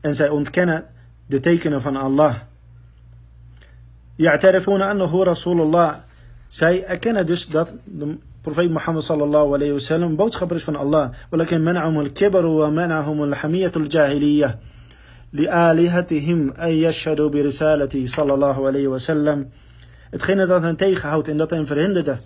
[0.01, 0.85] en zij ontkennen
[1.25, 2.35] de tekenen van Allah.
[4.15, 5.95] Ya'tarifuna annahu Rasulullah.
[6.47, 11.11] Zij erkennen dus dat de profeet Mohammed sallallahu alayhi wa sallam boodschapper is van Allah.
[11.31, 14.59] ولكن منعهم الكبر ومنعهم الحمية الجاهلية
[15.33, 19.45] لآلهتهم ayyashadu bi risalati sallallahu alayhi wa sallam.
[20.11, 22.17] Hetgene dat hen tegenhoudt en dat hen verhinderde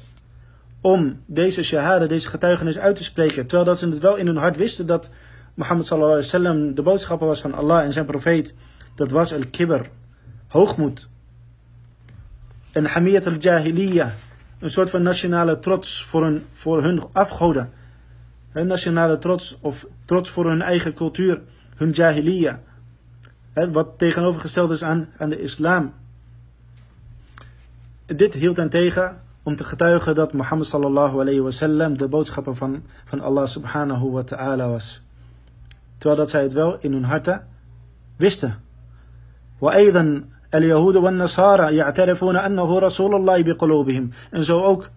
[0.81, 3.43] om deze shahada, deze getuigenis uit te spreken.
[3.43, 5.09] Terwijl dat ze het wel in hun hart wisten dat
[5.53, 8.53] Mohammed sallallahu alayhi wa sallam de boodschapper was van Allah en zijn profeet.
[8.95, 9.81] Dat was al-kibr,
[10.47, 11.09] hoogmoed.
[12.71, 14.15] En hamiyat al-Jahiliya,
[14.59, 17.69] een soort van nationale trots voor hun, voor hun afgoden.
[18.51, 21.41] Hun nationale trots of trots voor hun eigen cultuur,
[21.75, 22.59] hun jahiliya.
[23.54, 23.72] jahiliya.
[23.72, 25.92] Wat tegenovergesteld is aan, aan de islam.
[28.06, 32.82] Dit hield hen tegen om te getuigen dat Mohammed sallallahu alayhi wasallam de boodschapper van,
[33.04, 35.02] van Allah subhanahu wa ta'ala was.
[35.98, 37.46] Terwijl dat zij het wel in hun harten
[38.16, 38.64] wisten.
[39.60, 44.10] وأيضا اليهود والنصارى يعترفون أنه رسول الله بقلوبهم.
[44.30, 44.90] En zo ook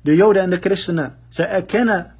[0.00, 1.14] de Joden en de christenen.
[1.28, 2.14] Zij erkennen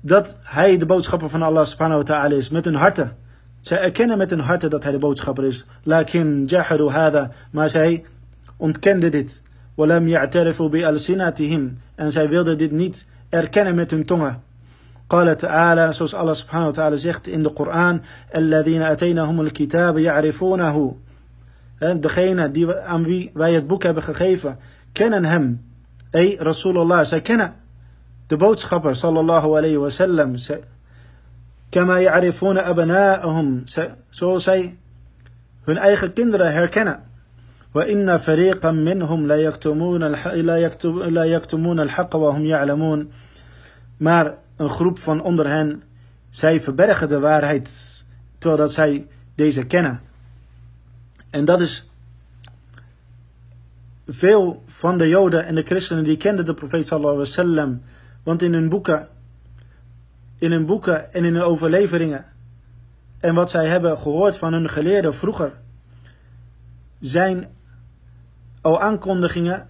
[0.00, 3.16] dat hij de boodschapper van Allah subhanahu wa ta'ala is met hun harten.
[3.64, 5.66] Zij erkennen met hun harten dat hij de boodschapper is.
[5.82, 7.30] Lakin jahadu hada.
[7.50, 8.04] Maar zij
[8.56, 9.42] ontkenden dit.
[9.74, 11.78] Walam ya'tarifu bi al-sinatihim.
[11.94, 14.42] En zij wilden dit niet erkennen met hun tongen.
[15.10, 18.00] قال تعالى zoals Allah subhanahu wa ta'ala zegt in de Koran
[18.36, 20.96] الذين أتيناهم الكتاب يعرفونه
[22.00, 24.58] degene die, aan wie wij het boek hebben gegeven
[24.92, 25.64] kennen hem
[26.10, 27.54] Ey Rasulullah zij kennen
[28.26, 30.36] de boodschapper sallallahu alayhi wa sallam
[31.74, 33.64] كما يعرفون أبناءهم
[34.08, 34.78] zoals zij
[35.64, 37.08] hun eigen kinderen herkennen
[37.74, 40.04] وإن فريقا منهم لا يكتمون
[41.12, 43.10] لا يكتمون الحق وهم يعلمون
[44.00, 45.82] maar een groep van onder hen,
[46.30, 48.04] zij verbergen de waarheid,
[48.38, 50.00] terwijl dat zij deze kennen.
[51.30, 51.90] En dat is
[54.06, 57.82] veel van de Joden en de christenen die kenden de profeet sallallahu alaihi wasallam,
[58.22, 59.08] want in hun boeken,
[60.45, 62.25] in hun boeken en in hun overleveringen
[63.19, 65.53] en wat zij hebben gehoord van hun geleerden vroeger,
[66.99, 67.47] zijn
[68.61, 69.67] al aankondigingen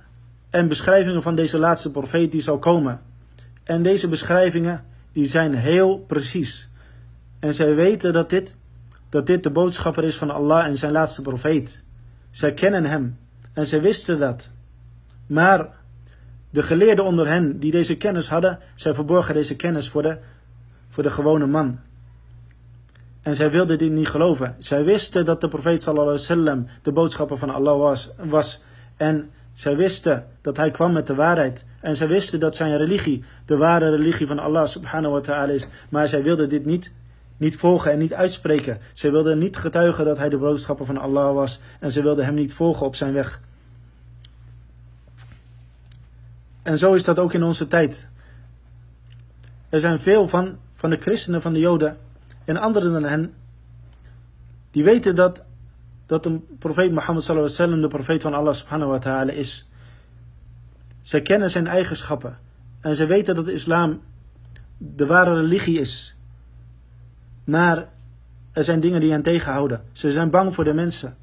[0.49, 3.01] en beschrijvingen van deze laatste profeet die zal komen.
[3.63, 6.69] En deze beschrijvingen die zijn heel precies.
[7.39, 8.57] En zij weten dat dit,
[9.09, 11.83] dat dit de boodschapper is van Allah en zijn laatste profeet.
[12.29, 13.17] Zij kennen hem
[13.53, 14.51] en zij wisten dat.
[15.27, 15.69] Maar
[16.49, 20.17] de geleerden onder hen die deze kennis hadden, zij verborgen deze kennis voor de,
[20.95, 21.79] voor de gewone man.
[23.21, 24.55] En zij wilden dit niet geloven.
[24.57, 28.63] Zij wisten dat de profeet sallallahu alaihi wasallam de boodschapper van Allah was, was.
[28.97, 31.65] En zij wisten dat hij kwam met de waarheid.
[31.81, 35.67] En zij wisten dat zijn religie de ware religie van Allah subhanahu wa ta'ala is.
[35.89, 36.93] Maar zij wilden dit niet,
[37.37, 38.79] niet volgen en niet uitspreken.
[38.93, 41.59] Zij wilden niet getuigen dat hij de boodschapper van Allah was.
[41.79, 43.41] En zij wilden hem niet volgen op zijn weg.
[46.63, 48.07] En zo is dat ook in onze tijd.
[49.69, 51.97] Er zijn veel van, van de christenen, van de joden
[52.43, 53.33] en anderen dan hen,
[54.71, 55.45] die weten dat
[56.05, 59.69] dat de profeet Mohammed sallallahu alaihi wasallam de profeet van Allah subhanahu wa ta'ala is.
[61.01, 62.37] Zij kennen zijn eigenschappen
[62.81, 64.01] en ze weten dat de islam
[64.77, 66.17] de ware religie is.
[67.43, 67.87] Maar
[68.51, 69.81] er zijn dingen die hen tegenhouden.
[69.91, 71.17] Ze zijn bang voor de mensen.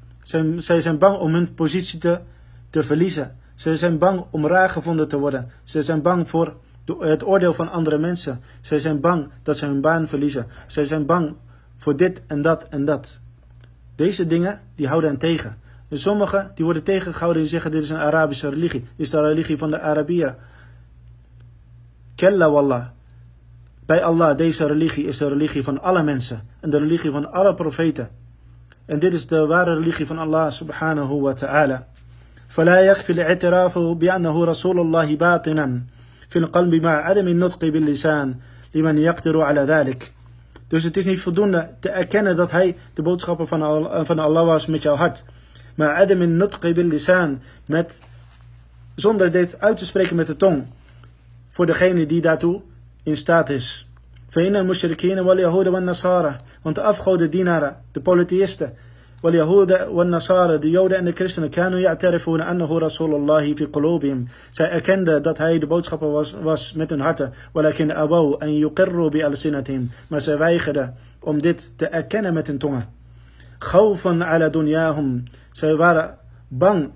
[0.57, 2.19] Zij zijn bang om hun positie te,
[2.69, 3.37] te verliezen.
[3.55, 5.51] Ze zijn bang om raar gevonden te worden.
[5.63, 6.53] Ze zijn bang voor
[6.98, 8.40] het oordeel van andere mensen.
[8.60, 10.46] Ze zijn bang dat ze hun baan verliezen.
[10.66, 11.34] Ze zijn bang
[11.76, 13.18] voor dit en dat en dat.
[13.96, 15.56] Deze dingen, die houden hen tegen.
[15.88, 18.80] En sommigen, die worden tegengehouden en zeggen, dit is een Arabische religie.
[18.80, 20.36] Dit is de religie van de Arabieren.
[22.14, 22.86] Kella wallah.
[23.86, 26.40] Bij Allah, deze religie is de religie van alle mensen.
[26.60, 28.08] En de religie van alle profeten.
[28.84, 31.86] En dit is de ware religie van Allah subhanahu wa ta'ala.
[32.48, 35.82] فلا يكفي الاعتراف بأنه رسول الله باطنا
[36.32, 38.34] في القلب مع عدم النطق باللسان
[38.74, 40.12] لمن يقدر على ذلك
[40.68, 44.46] dus het is niet voldoende te erkennen dat hij de boodschapper van, Allah, van Allah
[44.46, 45.24] was met jouw hart.
[45.74, 48.00] Maar adam in nutqi bil lisan, met,
[48.94, 50.66] zonder dit uit te spreken met de tong.
[51.48, 52.60] Voor degene die daartoe
[53.02, 53.88] in staat is.
[54.28, 58.76] فإن المشركين واليهود والنصارى want de afgoden dienaren, de polytheïsten
[59.22, 64.70] واليهود والنصارى de joden en de christenen كانوا يعترفون أنه رسول الله في قلوبهم zij
[64.70, 69.90] erkenden dat hij de boodschapper was, was met hun harten ولكن أبوا أن يقروا بألسنتهم
[70.08, 72.86] maar zij weigerden om dit te erkennen met hun tongen
[73.58, 76.90] خوفا على دنياهم zij waren bang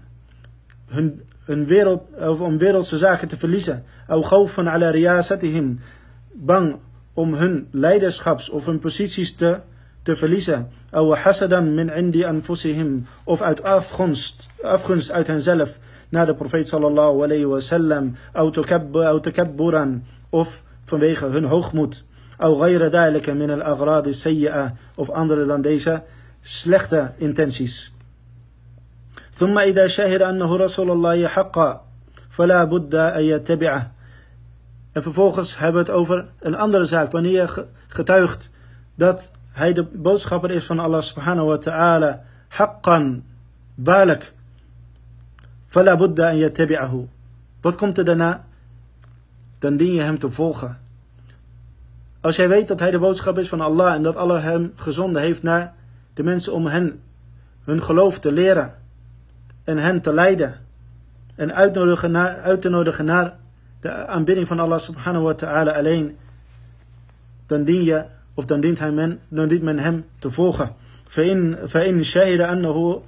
[0.87, 5.79] hun, hun wereld, of om wereldse zaken te verliezen أو خوفا على رياستهم
[6.33, 6.77] bang
[7.15, 9.61] om hun leiderschaps of hun posities te
[10.07, 10.69] te verliezen.
[10.91, 13.07] Aw hasadan min indi anfusihim.
[13.25, 15.79] Of uit afgunst, afgunst uit henzelf
[16.09, 18.17] naar de profeet sallallahu alayhi wa sallam.
[18.33, 18.51] Aw
[19.21, 20.03] takabburan.
[20.31, 22.05] Of vanwege hun hoogmoed.
[22.37, 24.75] Aw ghayra dhalika min al-aghradi sayyi'a.
[24.95, 26.03] Of andere dan deze
[26.41, 27.93] slechte intenties.
[29.33, 31.85] ثم إذا شهد أنه رسول الله حقا
[32.31, 33.91] فلا بد أن يتبعه
[34.93, 37.13] En vervolgens hebben we het over een andere zaak.
[37.13, 38.51] Wanneer je getuigt
[38.95, 42.22] dat hij de boodschapper is van Allah subhanahu wa ta'ala.
[42.48, 43.24] Haqqan,
[43.76, 44.34] waarlijk.
[45.66, 47.08] Fala buddha an yatabi'ahu.
[47.62, 48.46] Wat komt er daarna?
[49.60, 50.80] Dan dien je hem te volgen.
[52.22, 55.22] Als jij weet dat hij de boodschap is van Allah en dat Allah hem gezonden
[55.22, 55.74] heeft naar
[56.14, 57.02] de mensen om hen
[57.64, 58.74] hun geloof te leren
[59.64, 60.56] en hen te leiden
[61.36, 63.34] en uitnodigen naar, uit te nodigen naar
[63.82, 66.18] de aanbidding van Allah subhanahu wa ta'ala alleen,
[67.46, 68.06] dan dien je
[68.37, 70.75] of dan dient, hij men, dan dient men hem te volgen.
[71.13, 73.03] فإن, فإن شهد أنه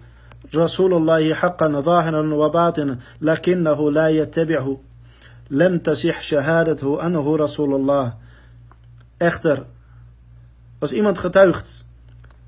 [0.54, 4.78] رسول الله حقا ظاهرا وباطنا لكنه لا يتبعه
[5.50, 8.14] لم تصح شهادته أنه رسول الله
[9.18, 9.62] Echter,
[10.78, 11.86] als iemand getuigt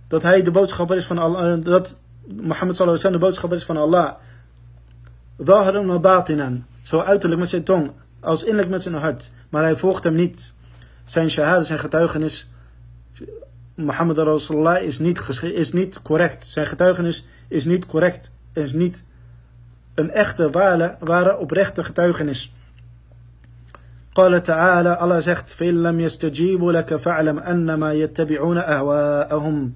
[0.08, 3.64] dat hij de boodschapper is van Allah, dat Mohammed sallallahu alaihi wasallam de boodschapper is
[3.64, 4.14] van Allah.
[5.38, 6.64] Zahiran wa batinan.
[6.82, 9.30] Zo uiterlijk met zijn tong, als innerlijk met zijn hart.
[9.48, 10.54] Maar hij volgt hem niet.
[11.04, 12.48] Zijn shahada, zijn getuigenis,
[13.74, 16.44] Mohammed Rasulullah is niet, is niet correct.
[16.44, 18.32] Zijn getuigenis is niet correct.
[18.52, 19.04] Is niet
[19.94, 22.52] een echte, ware, ware oprechte getuigenis.
[24.16, 29.74] قال تعالى Allah zegt فإن لم يستجيبوا لك فاعلم أنما يتبعون أهواءهم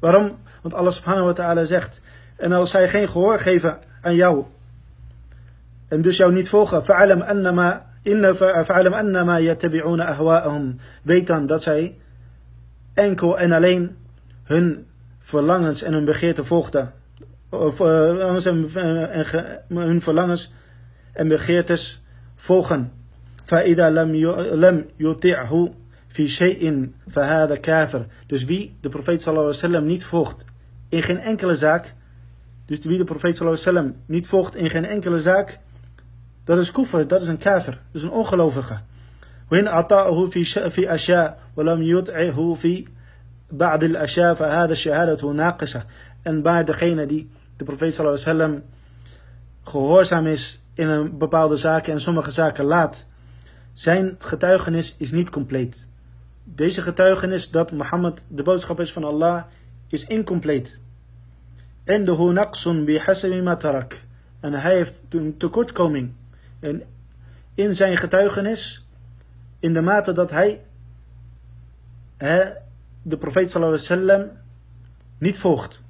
[0.00, 0.38] Waarom?
[0.62, 2.00] Want Allah subhanahu wa ta'ala zegt
[2.36, 4.44] en als zij geen gehoor geven aan jou
[5.88, 8.34] en dus jou niet volgen فاعلم أنما إن
[8.64, 11.96] فاعلم أنما يتبعون أهواءهم weet dan dat zij
[12.94, 13.96] enkel en alleen
[14.42, 14.86] hun
[15.18, 16.92] verlangens en hun begeerten volgden
[17.48, 18.36] of uh,
[19.68, 20.52] hun verlangens
[21.12, 22.02] en begeertes
[22.34, 22.92] volgen
[23.46, 24.16] فإذا لم
[24.54, 25.72] لم يطيعه
[26.08, 28.06] في شيء فهذا كافر.
[28.26, 30.44] Dus wie de profeet sallallahu alaihi wasallam niet volgt
[30.88, 31.94] in geen enkele zaak,
[32.66, 35.58] dus wie de profeet sallallahu alaihi wasallam niet volgt in geen enkele zaak,
[36.44, 38.80] dat is kufr, dat is een kafir, dat is een ongelovige.
[39.50, 42.84] وإن أعطاه في في أشياء ولم يطعه في
[43.50, 45.84] بعض الأشياء فهذا الشهادة ناقصة.
[46.22, 48.62] En bij degene die de profeet sallallahu alaihi wasallam
[49.62, 53.06] gehoorzaam is in een bepaalde zaak en sommige zaken laat,
[53.72, 55.88] zijn getuigenis is niet compleet.
[56.44, 59.42] Deze getuigenis dat Mohammed de boodschap is van Allah
[59.88, 60.80] is incompleet.
[61.84, 64.02] En de naqsun bi hasabi matarak.
[64.40, 66.12] En hij heeft een tekortkoming.
[66.60, 66.82] En
[67.54, 68.86] in zijn getuigenis,
[69.58, 70.60] in de mate dat hij
[73.02, 74.30] de profeet sallallahu alaihi wasallam
[75.18, 75.84] niet volgt.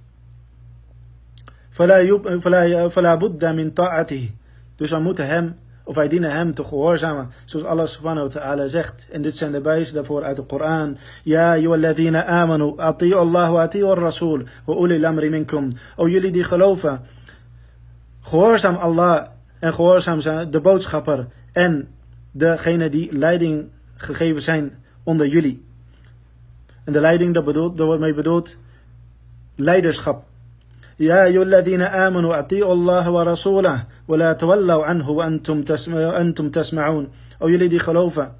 [2.90, 4.30] فلا بد من طاعته.
[4.76, 7.30] Dus we moeten hem of wij dienen hem te gehoorzamen.
[7.44, 9.06] Zoals Allah subhanahu wa ta'ala zegt.
[9.10, 10.98] En dit zijn de bewijzen daarvoor uit de Koran.
[11.22, 15.72] Ja, ayyuhalladhina amanu, ati'u Allah wa ati'u rasul wa uli amri minkum.
[15.96, 17.00] O jullie die geloven,
[18.20, 19.26] gehoorzaam Allah
[19.58, 21.88] en gehoorzaam de boodschapper en
[22.30, 25.64] degene die leiding gegeven zijn onder jullie.
[26.91, 28.57] En de leiding, dat, bedoelt, dat wordt mee bedoeld
[29.55, 30.23] leiderschap.
[30.99, 35.63] يا أيها الذين آمنوا أطيعوا الله ورسوله ولا تولوا عنه وأنتم
[35.95, 37.07] أنتم تسمعون
[37.39, 38.35] O jullie die geloven,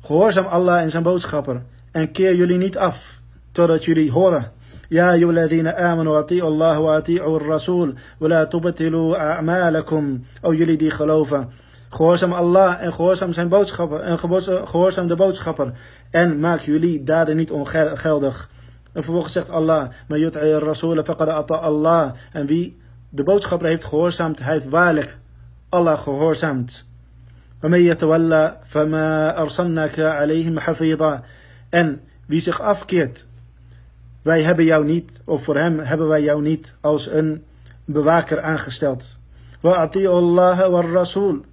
[0.00, 3.20] gehoorzaam Allah en zijn boodschapper en keer jullie niet af
[3.52, 4.50] totdat jullie horen.
[4.90, 11.48] يا أيها الذين آمنوا أطيعوا الله وأطيعوا الرسول ولا تبطلوا أعمالكم O jullie die geloven,
[11.92, 14.18] Gehoorzaam Allah en gehoorzaam zijn boodschappen en
[14.64, 15.72] gehoorzaam de boodschapper.
[16.10, 18.50] En maak jullie daden niet ongeldig.
[18.92, 20.18] En vervolgens zegt Allah, maar
[21.32, 22.12] ata Allah.
[22.32, 25.18] En wie de boodschapper heeft gehoorzaamd, hij heeft waarlijk
[25.68, 26.88] Allah gehoorzaamd.
[31.68, 33.26] En wie zich afkeert,
[34.22, 37.44] wij hebben jou niet, of voor hem hebben wij jou niet als een
[37.84, 39.16] bewaker aangesteld.
[39.60, 41.50] Wa Allah wa Rasool?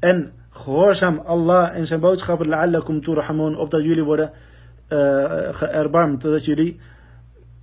[0.00, 4.30] En gehoorzaam Allah en zijn boodschapper la'allakum turhamun, opdat jullie worden
[4.88, 6.80] uh, erbarmd, dat jullie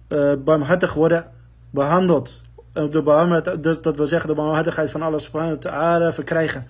[0.10, 1.26] uh, barmhartig worden
[1.70, 2.42] behandeld.
[2.74, 6.68] De barmhartigheid, dus dat wil zeggen de barmhartigheid van Allah subhanahu wa ta'ala verkrijgen.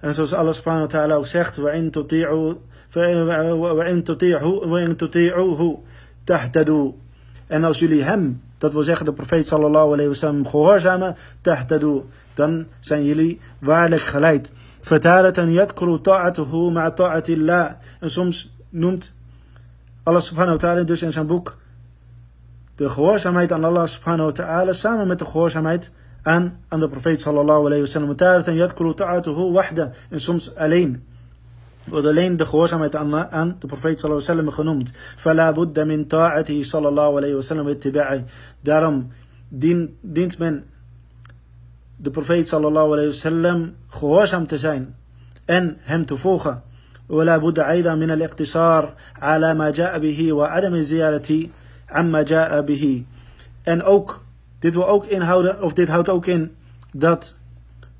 [0.00, 1.90] En zoals Allah subhanahu wa ta'ala ook zegt, وَإِن
[4.96, 5.80] تُطِيعُهُ
[6.24, 6.92] تَهْتَدُوا
[7.46, 12.02] En als jullie hem, dat wil zeggen de profeet sallallahu alayhi wa sallam, gehoorzamen, تَهْتَدُوا
[12.34, 14.52] Dan zijn jullie waarlijk geleid.
[14.85, 17.75] Fataratan yadkuru ta'atuhu ma ta'atillah.
[17.99, 19.13] En soms noemt
[20.03, 21.57] Allah subhanahu wa ta'ala dus in zijn boek
[22.75, 25.91] de gehoorzaamheid aan Allah subhanahu wa ta'ala samen met de gehoorzaamheid
[26.23, 28.15] aan, aan de profeet sallallahu alayhi wa sallam.
[28.15, 29.91] Taratan yadkuru ta'atuhu wahda.
[30.09, 31.03] En soms alleen.
[31.83, 34.93] Wordt alleen de gehoorzaamheid aan, aan de profeet sallallahu alayhi wa sallam genoemd.
[35.17, 38.25] Fala budda min ta'ati sallallahu alayhi wa sallam
[38.61, 39.11] Daarom
[40.01, 40.63] dient men
[41.96, 44.96] de profeet sallallahu alayhi wa sallam gehoorzaam te zijn
[45.44, 46.62] en hem te volgen.
[47.10, 51.48] ولا بد أيضا من الاقتصار على ما جاء به وعدم الزيارة
[51.88, 53.04] عما جاء به
[53.62, 54.24] en ook
[54.58, 56.56] dit wil ook inhouden of dit houdt ook in
[56.92, 57.36] dat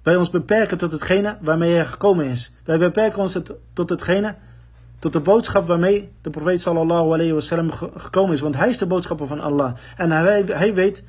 [0.02, 2.52] wij ons beperken tot hetgene waarmee hij gekomen is.
[2.64, 4.34] Wij beperken ons het, tot hetgene,
[4.98, 8.40] tot de boodschap waarmee de profeet sallallahu alayhi wasallam gekomen is.
[8.40, 9.74] Want hij is de boodschapper van Allah.
[9.96, 11.04] En hij, hij weet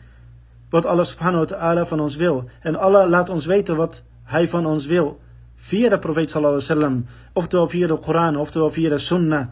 [0.69, 2.49] wat Allah subhanahu wa ta'ala van ons wil.
[2.61, 5.19] En Allah laat ons weten wat hij van ons wil
[5.55, 9.47] via de profeet sallallahu alaihi wasallam, oftewel via de Koran, oftewel via de sunnah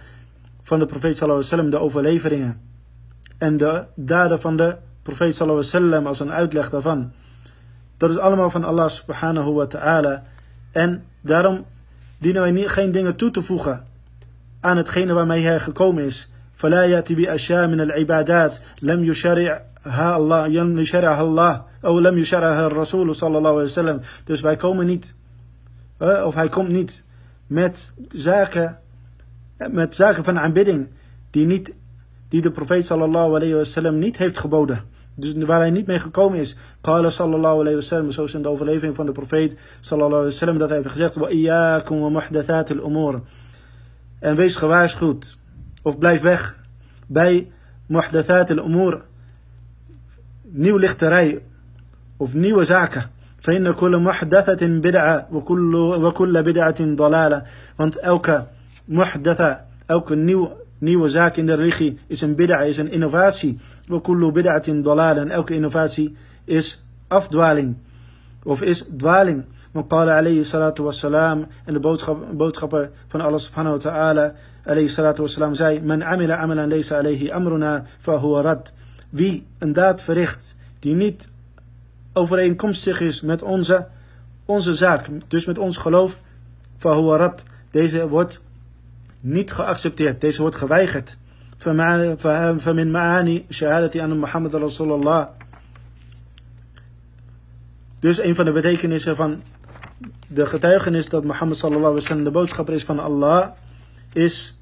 [0.63, 2.61] van de profeet sallallahu alaihi wasallam, de overleveringen.
[3.37, 7.11] En de daden van de profeet sallallahu alaihi wasallam als een uitleg daarvan.
[7.97, 10.23] Dat is allemaal van Allah subhanahu wa ta'ala.
[10.71, 11.65] En daarom
[12.17, 13.85] dienen wij niet, geen dingen toe te voegen
[14.59, 16.29] aan hetgene waarmee hij gekomen is.
[16.59, 22.68] فلا يأتي بأشياء من العبادات لم يشرعها ha Allah, yam yasharaha Allah, oh lam yasharaha
[22.68, 24.00] Rasul sallallahu alayhi wa sallam.
[24.24, 25.14] Dus wij komen niet,
[25.98, 27.04] of hij komt niet
[27.46, 28.78] met zaken,
[29.70, 30.88] met zaken van aanbidding
[31.30, 31.74] die, niet,
[32.28, 34.92] die de profeet sallallahu alayhi wa sallam niet heeft geboden.
[35.16, 36.56] Dus waar hij niet mee gekomen is.
[36.80, 38.10] Qala sallallahu alayhi wa sallam.
[38.10, 40.58] Zoals in de overlevering van de profeet sallallahu alayhi wa sallam.
[40.58, 41.14] dat hij heeft gezegd.
[41.14, 43.20] Wa iyaakum wa muhdathat al-umur.
[44.18, 45.38] En wees gewaarschuwd.
[45.82, 46.58] Of blijf weg
[47.06, 47.52] bij
[47.86, 49.02] muhdathat al-umur
[50.53, 51.41] Nieuw lichterij,
[52.17, 53.03] of nieuwe zaken.
[53.39, 57.43] فإن كل محدثة بدعة وكل وكل بدعة ضلالة.
[57.75, 58.47] Want elke
[58.85, 63.59] muhdatha, elke nieuw nieuwe zaak in de religie is een bid'a, is een innovatie.
[63.87, 65.17] Wa kullu bid'atin dalal.
[65.17, 66.15] En elke innovatie
[66.45, 67.75] is afdwaling.
[68.43, 69.45] Of is dwaling.
[69.71, 71.47] Want qala alayhi salatu wassalam.
[71.65, 71.79] En de
[72.33, 74.33] boodschapper van Allah subhanahu wa ta'ala.
[74.65, 75.81] Alayhi salatu wassalam zei.
[75.81, 78.73] Man amila amalan laysa alayhi amruna fahuwa rad.
[79.13, 81.29] Wie een daad verricht die niet
[82.13, 83.87] overeenkomstig is met onze,
[84.45, 85.07] onze zaak.
[85.27, 86.21] Dus met ons geloof.
[86.77, 87.43] Fahuwa rad.
[87.71, 88.43] Deze wordt
[89.19, 90.21] niet geaccepteerd.
[90.21, 91.17] Deze wordt geweigerd.
[91.59, 95.27] فمن معاني شهادة أن محمد رسول الله
[97.99, 99.41] Dus een van de betekenissen van
[100.27, 103.49] de getuigenis dat Mohammed sallallahu alaihi wasallam de boodschapper is van Allah
[104.13, 104.57] is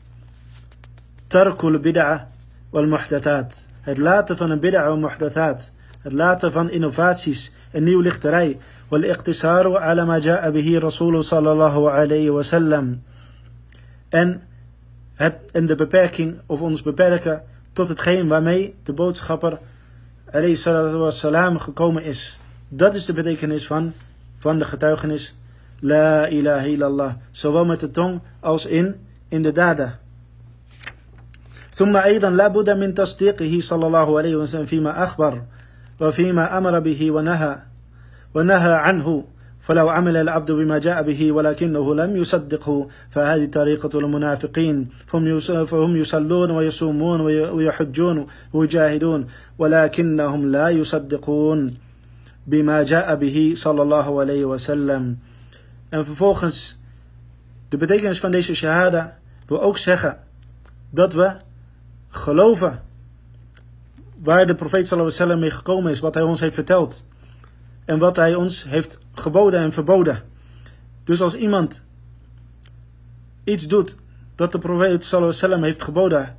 [1.28, 2.28] tarkul bid'a
[2.70, 3.68] wal muhdathat.
[3.83, 5.71] Het laten van een bid'a wal muhdathat.
[6.03, 8.59] Het laten van innovaties en nieuw lichterij.
[8.89, 13.03] Wal iqtisaru ala ma ja'a bihi rasul sallallahu alaihi wasallam.
[14.09, 14.43] En
[15.53, 19.59] en de beperking of ons beperken tot hetgeen waarmee de boodschapper
[21.09, 22.39] salam gekomen is.
[22.69, 23.93] Dat is de betekenis van,
[24.39, 25.35] van de getuigenis
[25.85, 27.15] La ilaha illallah.
[27.31, 29.99] Zowel met de tong als in, in de daden.
[31.73, 35.43] ثم أيضا لا بد من تصديقه صلى الله عليه وسلم فيما أخبر
[36.01, 37.59] وفيما أمر به ونهى
[38.35, 39.25] ونهى عنه.
[39.63, 44.89] فلو عمل العبد بما جاء به ولكنه لم يصدقه فهذه طريقة المنافقين.
[45.07, 47.21] فهم يصلون ويصومون
[47.51, 49.27] ويحجون ويجاهدون
[49.59, 51.75] ولكنهم لا يصدقون
[52.47, 55.17] بما جاء به صلى الله عليه وسلم.
[55.91, 56.79] En vervolgens,
[57.69, 60.19] de betekenis van deze shahada wil ook zeggen
[60.91, 61.37] dat we
[62.12, 62.84] geloven
[64.24, 67.06] waar de profeet sallallahu alaihi wasallam mee gekomen is, wat hij ons heeft verteld.
[67.88, 70.24] en wat hij ons heeft geboden en verboden.
[71.04, 71.84] Dus als iemand
[73.44, 73.96] iets doet
[74.36, 76.38] dat de profeet sallallahu heeft geboden,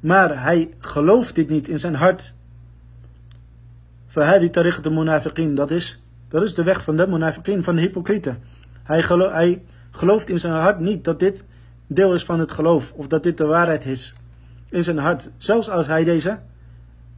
[0.00, 2.34] maar hij gelooft dit niet in zijn hart,
[4.06, 8.38] فهذه طريقة المنافقين dat is, dat is de weg van de munafiqin, van de hypocrieten.
[8.82, 11.44] Hij, hij gelooft in zijn hart niet dat dit
[11.86, 14.14] deel is van het geloof, of dat dit de waarheid is.
[14.69, 16.39] in zijn hart, zelfs als hij deze,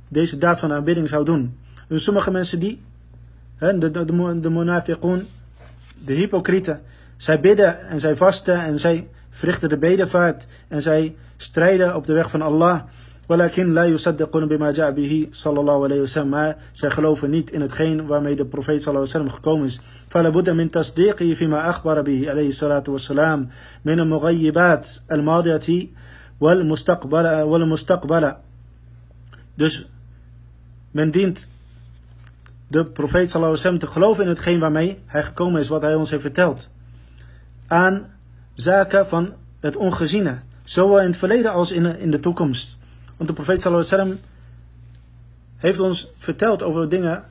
[0.08, 1.58] deze daad van aanbidding zou doen.
[1.88, 2.82] Dus sommige mensen die,
[3.56, 5.26] hè, de, de, de, de
[6.06, 6.82] de hypocrieten,
[7.16, 12.14] zij bidden en zij vasten en zij verrichten de bedevaart en zij strijden op de
[12.14, 12.82] weg van Allah.
[13.26, 16.30] Walakin la yusaddiqun bima ja'bihi, sallallahu alayhi wasallam.
[16.30, 19.82] Maar zij geloven niet in hetgeen waarmee de profeet sallallahu alayhi wasallam gekomen is.
[20.08, 23.48] Fala Buddha min tasdiqihi fima akhbara bihi alayhi salatu wassalam
[23.82, 25.94] min al-mughayyibat al-madiyati
[26.40, 28.38] wal mustaqbala, wal.
[29.54, 29.88] Dus
[30.92, 31.48] men dient
[32.68, 36.10] de profeet sallallahu alaihi te geloven in hetgeen waarmee hij gekomen is, wat hij ons
[36.10, 36.72] heeft verteld.
[37.68, 38.08] Aan
[38.54, 42.78] zaken van het ongeziene, zowel in het verleden als in, de toekomst.
[43.18, 44.20] Want de profeet sallallahu alaihi
[45.58, 47.24] heeft ons verteld over dingen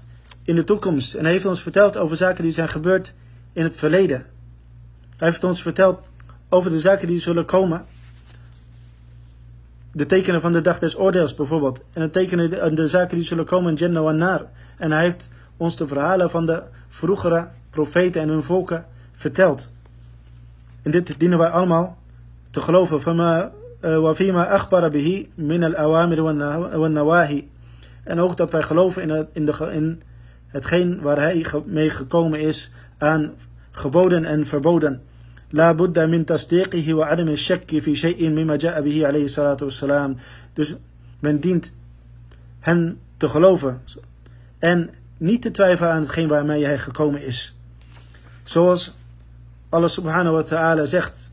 [0.42, 1.14] in de toekomst.
[1.14, 3.12] En hij heeft ons verteld over zaken die zijn gebeurd
[3.52, 4.26] in het verleden.
[5.16, 6.00] Hij heeft ons verteld
[6.48, 7.84] over de zaken die zullen komen.
[9.92, 11.84] De tekenen van de dag des oordeels bijvoorbeeld.
[11.92, 14.44] En de tekenen, de zaken die zullen komen in Jannah en Naar.
[14.76, 19.70] En hij heeft ons de verhalen van de vroegere profeten en hun volken verteld.
[20.82, 21.96] En dit dienen wij allemaal
[22.50, 23.00] te geloven.
[23.00, 27.48] Van wafima akhbara bihi min al-awamir wa nawahi.
[28.04, 30.02] En ook dat wij geloven in, het, in, de, in
[30.46, 33.32] hetgeen waar hij mee gekomen is aan
[33.70, 35.02] geboden en verboden.
[35.50, 39.70] La buddha min tasdiqihi wa adam shakki fi shay'in mimma ja'a bihi alayhi salatu.
[40.54, 40.74] Dus
[41.20, 41.72] men dient
[42.60, 43.80] hen te geloven
[44.58, 47.54] en niet te twijfelen aan hetgeen waarmee hij gekomen is.
[48.42, 48.96] Zoals
[49.68, 51.30] Allah subhanahu wa ta'ala zegt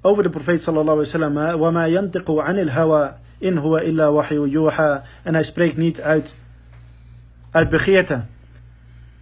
[0.00, 4.46] over de profeet sallallahu alaihi wasallam: "Wa ma yantiqu 'anil hawa in huwa illa wahyu
[4.46, 6.36] yuha." En hij spreekt niet uit
[7.50, 8.24] uit begeerte.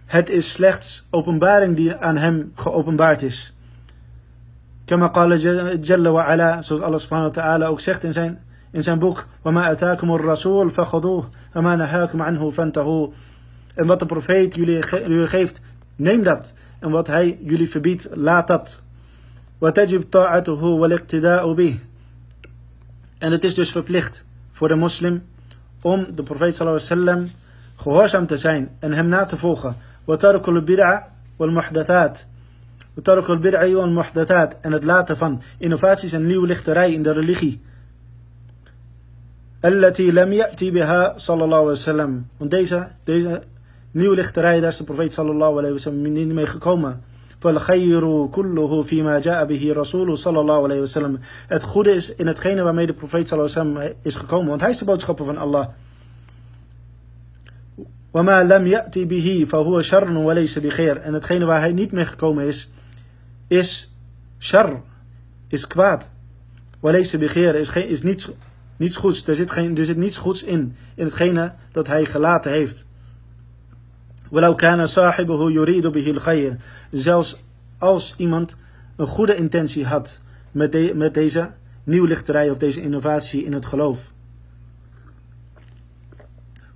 [0.05, 3.53] Het is slechts openbaring die aan hem geopenbaard is.
[4.91, 5.37] كما قال
[5.81, 6.99] جل zoals Allah
[8.13, 9.27] zijn, boek.
[13.75, 15.61] En wat de profeet jullie, geeft,
[15.95, 16.53] neem dat.
[16.79, 18.81] En wat hij jullie verbiedt, laat dat.
[19.57, 21.79] Watajib ta'atuhu wal bih.
[23.17, 25.23] En het is dus verplicht voor de moslim
[25.81, 26.63] om de profeet
[27.75, 29.75] gehoorzaam te zijn en hem na te volgen.
[30.05, 32.29] Wat tarkul bid'a wal muhdathat.
[32.96, 37.60] وَتَرْكُ الْبِدْعَ وَالْمُحْدَثَاتِ En het laten van innovaties en nieuwe lichterij in de religie.
[39.64, 42.26] التي لم يأتي بها صلى الله عليه وسلم.
[42.36, 43.42] Want deze, deze
[43.90, 47.00] nieuwe lichterij, daar is de profeet sallallahu alaihi wasallam niet mee gekomen.
[47.40, 51.18] فالخير كله فيما جاء به رسول صلى الله عليه وسلم.
[51.48, 54.70] Het goede is in hetgene waarmee de profeet sallallahu alaihi wasallam is gekomen, want hij
[54.70, 55.68] is de boodschapper van Allah.
[58.14, 60.96] وما لم يأتي به فهو شر وليس بخير.
[60.96, 62.70] En hetgene waar hij niet mee gekomen is,
[63.51, 63.91] is
[64.39, 64.81] shar,
[65.47, 66.09] is kwaad.
[66.79, 68.29] Walayse begeren is, geen, is niets,
[68.77, 69.27] niets goeds.
[69.27, 72.85] Er zit, geen, er zit niets goeds in, in hetgene dat hij gelaten heeft.
[74.55, 74.87] Kana
[75.49, 76.57] yuridu.
[76.91, 77.43] Zelfs
[77.77, 78.55] als iemand
[78.95, 80.19] een goede intentie had
[80.51, 81.51] met, de, met deze
[81.83, 84.11] nieuwlichterij of deze innovatie in het geloof.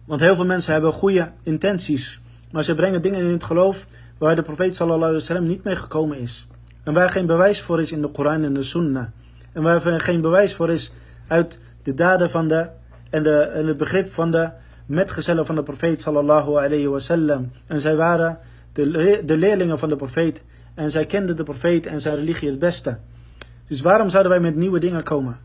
[0.05, 2.21] Want heel veel mensen hebben goede intenties,
[2.51, 3.86] maar ze brengen dingen in het geloof
[4.17, 6.47] waar de profeet sallallahu alaihi wasallam niet mee gekomen is.
[6.86, 9.05] En waar geen bewijs voor is in de Koran en de Sunnah.
[9.53, 10.91] En waar geen bewijs voor is
[11.27, 12.67] uit de daden van de
[13.09, 14.49] en, de, en het begrip van de
[14.86, 17.51] metgezellen van de profeet sallallahu alayhi wasallam.
[17.67, 18.38] En zij waren
[18.73, 20.43] de, de leerlingen van de profeet.
[20.73, 22.97] En zij kenden de profeet en zijn religie het beste.
[23.67, 25.38] Dus waarom zouden wij met nieuwe dingen komen?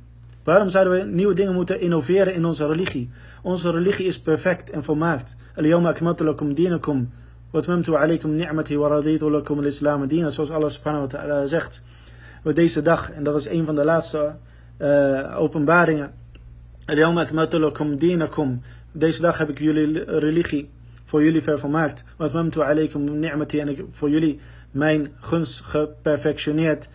[0.45, 3.11] Waarom zouden we nieuwe dingen moeten innoveren in onze religie?
[3.43, 5.37] Onze religie is perfect en volmaakt.
[5.57, 5.95] Al-yawma
[6.55, 7.11] dinakum.
[7.51, 10.31] Wa atmamtu alaykum ni'mati wa raditu lakum al-islam dina.
[10.31, 11.83] Zoals Allah subhanahu wa ta'ala zegt.
[12.45, 14.35] Op deze dag, en dat is een van de laatste
[14.79, 16.13] uh, openbaringen.
[16.85, 18.63] Al-yawma lakum dinakum.
[18.93, 20.71] Deze dag heb ik jullie religie
[21.05, 22.05] voor jullie vervolmaakt.
[22.17, 23.59] Wa atmamtu alaykum ni'mati.
[23.59, 24.41] En ik voor jullie
[24.71, 26.89] mijn gunst geperfectioneerd.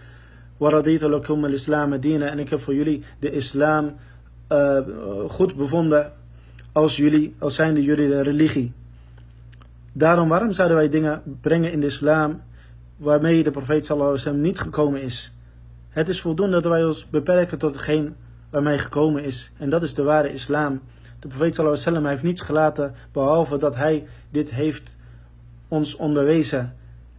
[0.57, 2.25] Waraditu lakum al-islam dina.
[2.25, 3.95] En ik heb voor jullie de islam
[4.51, 4.79] uh,
[5.27, 6.11] goed bevonden
[6.71, 8.73] als jullie, als zijnde jullie de religie.
[9.97, 12.41] Daarom, waarom zouden wij dingen brengen in de islam
[12.97, 15.33] waarmee de profeet sallallahu alaihi niet gekomen is?
[15.89, 18.15] Het is voldoende dat wij ons beperken tot hetgeen
[18.49, 19.51] waarmee gekomen is.
[19.57, 20.81] En dat is de ware islam.
[21.19, 24.97] De profeet sallallahu alaihi heeft niets gelaten behalve dat hij dit heeft
[25.67, 26.75] ons onderwezen.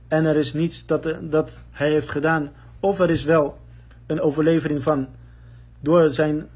[0.09, 2.51] En er is niets dat, dat hij heeft gedaan.
[2.81, 3.59] Of er is wel
[4.07, 5.09] een overlevering van
[5.81, 6.49] door zijn,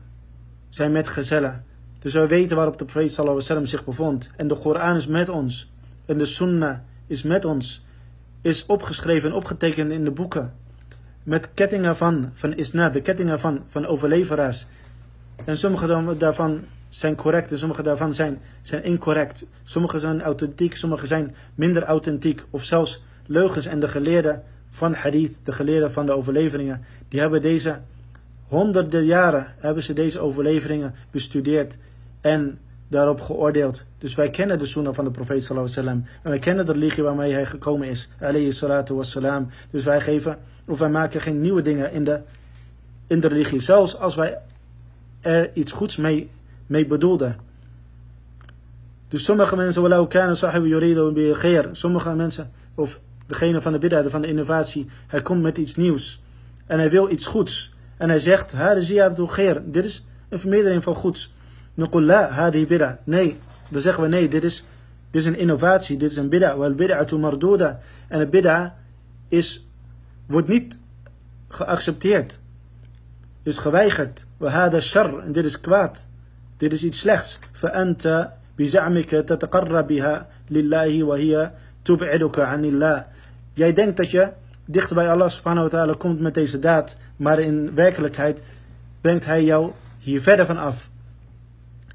[0.68, 1.64] zijn metgezellen.
[1.98, 4.30] Dus wij weten waarop de profeet sallallahu alaihi zich bevond.
[4.36, 5.70] En de Koran is met ons.
[6.10, 7.84] En de Sunnah is met ons.
[8.42, 10.54] Is opgeschreven en opgetekend in de boeken.
[11.22, 14.66] Met kettingen van, van isnad, de kettingen van, van overleveraars.
[15.44, 19.46] En sommige daarvan zijn correct en sommige daarvan zijn, zijn incorrect.
[19.64, 22.44] Sommige zijn authentiek, sommige zijn minder authentiek.
[22.50, 27.42] Of zelfs leugens en de geleerden van hadith, de geleerden van de overleveringen, die hebben
[27.42, 27.78] deze
[28.46, 31.76] honderden jaren hebben ze deze overleveringen bestudeerd
[32.20, 32.58] en
[32.90, 33.84] daarop geoordeeld.
[33.98, 36.20] Dus wij kennen de sunnah van de profeet sallallahu alaihi wasallam.
[36.22, 38.08] En wij kennen de religie waarmee hij gekomen is.
[38.20, 39.50] Alayhi salatu wassalam.
[39.70, 42.20] Dus wij geven, of wij maken geen nieuwe dingen in de,
[43.06, 43.60] in de religie.
[43.60, 44.38] Zelfs als wij
[45.20, 46.30] er iets goeds mee,
[46.66, 47.36] mee bedoelden.
[49.08, 51.68] Dus sommige mensen, walau kana sahibu yuridu bi khair.
[51.72, 56.22] Sommige mensen, of degene van de bid'ah, van de innovatie, hij komt met iets nieuws.
[56.66, 57.74] En hij wil iets goeds.
[57.96, 58.54] En hij zegt.
[59.64, 61.32] Dit is een vermeerdering van goeds.
[61.77, 63.37] نقول لا هذه بدعة nee
[63.69, 64.65] dan zeggen we nee dit is,
[65.11, 68.75] dit is een innovatie dit is een bid'a wal bid'atu marduda en een bid'a
[69.27, 69.67] is
[70.27, 70.79] wordt niet
[71.47, 72.39] geaccepteerd
[73.43, 76.07] is geweigerd وهذا shar en dit is kwaad
[76.57, 81.51] dit is iets slechts فأنت بزعمك تتقرب بها لله وهي
[81.85, 83.05] تبعدك عن الله
[83.53, 84.31] jij denkt dat je
[84.65, 88.41] dicht bij Allah subhanahu wa ta'ala komt met deze daad maar in werkelijkheid
[89.01, 90.88] brengt hij jou hier verder van af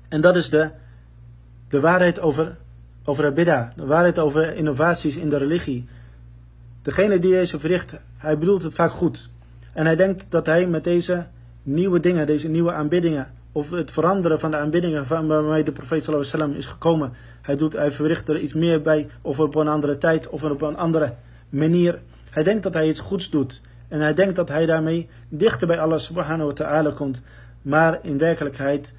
[0.09, 0.69] En dat is de,
[1.69, 2.57] de waarheid over,
[3.05, 3.73] over de bid'a.
[3.75, 5.87] De waarheid over innovaties in de religie.
[6.81, 9.29] Degene die deze verricht, hij bedoelt het vaak goed.
[9.73, 11.25] En hij denkt dat hij met deze
[11.63, 16.05] nieuwe dingen, deze nieuwe aanbiddingen, of het veranderen van de aanbiddingen van waarmee de profeet
[16.05, 19.97] wasallam is gekomen, hij, doet, hij verricht er iets meer bij, of op een andere
[19.97, 21.13] tijd, of op een andere
[21.49, 21.99] manier.
[22.29, 23.61] Hij denkt dat hij iets goeds doet.
[23.87, 27.21] En hij denkt dat hij daarmee dichter bij Allah subhanahu wa ta'ala komt.
[27.61, 28.93] Maar in werkelijkheid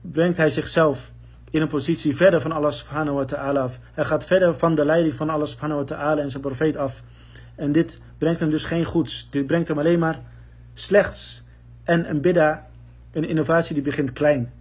[0.00, 1.12] brengt hij zichzelf
[1.50, 3.78] in een positie verder van Allah subhanahu wa ta'ala af.
[3.92, 7.02] Hij gaat verder van de leiding van Allah subhanahu wa ta'ala en zijn profeet af.
[7.54, 9.28] En dit brengt hem dus geen goeds.
[9.30, 10.20] Dit brengt hem alleen maar
[10.74, 11.42] slechts.
[11.84, 12.68] En een bidda
[13.12, 14.52] Een innovatie die begint klein.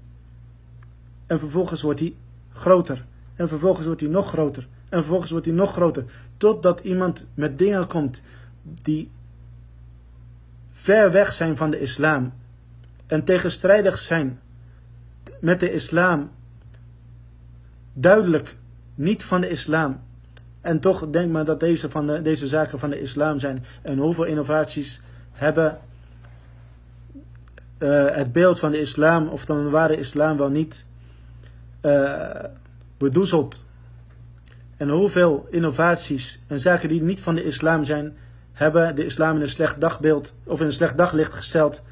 [1.28, 2.16] En vervolgens wordt die
[2.54, 3.06] groter.
[3.36, 4.68] En vervolgens wordt die nog groter.
[4.90, 6.04] En vervolgens wordt die nog groter.
[6.38, 8.22] Totdat iemand met dingen komt
[8.64, 9.12] die
[10.72, 12.34] ver weg zijn van de islam.
[13.08, 14.40] En tegenstrijdig zijn
[15.40, 16.32] met de islam.
[17.94, 18.56] Duidelijk
[18.96, 20.02] niet van de islam.
[20.62, 23.66] En toch denkt men dat deze, van de, deze zaken van de islam zijn.
[23.82, 25.80] En hoeveel innovaties hebben
[27.80, 30.86] uh, het beeld van de islam, of dan een ware islam wel niet,
[31.82, 32.30] uh,
[32.98, 33.66] bedoezeld.
[34.78, 38.18] En hoeveel innovaties en zaken die niet van de islam zijn,
[38.52, 41.84] hebben de islam in een slecht dagbeeld of in een slecht daglicht gesteld.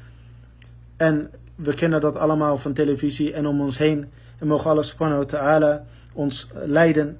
[0.96, 4.10] En we kennen dat allemaal van televisie en om ons heen.
[4.38, 7.18] En mogen Allah subhanahu wa ta'ala ons leiden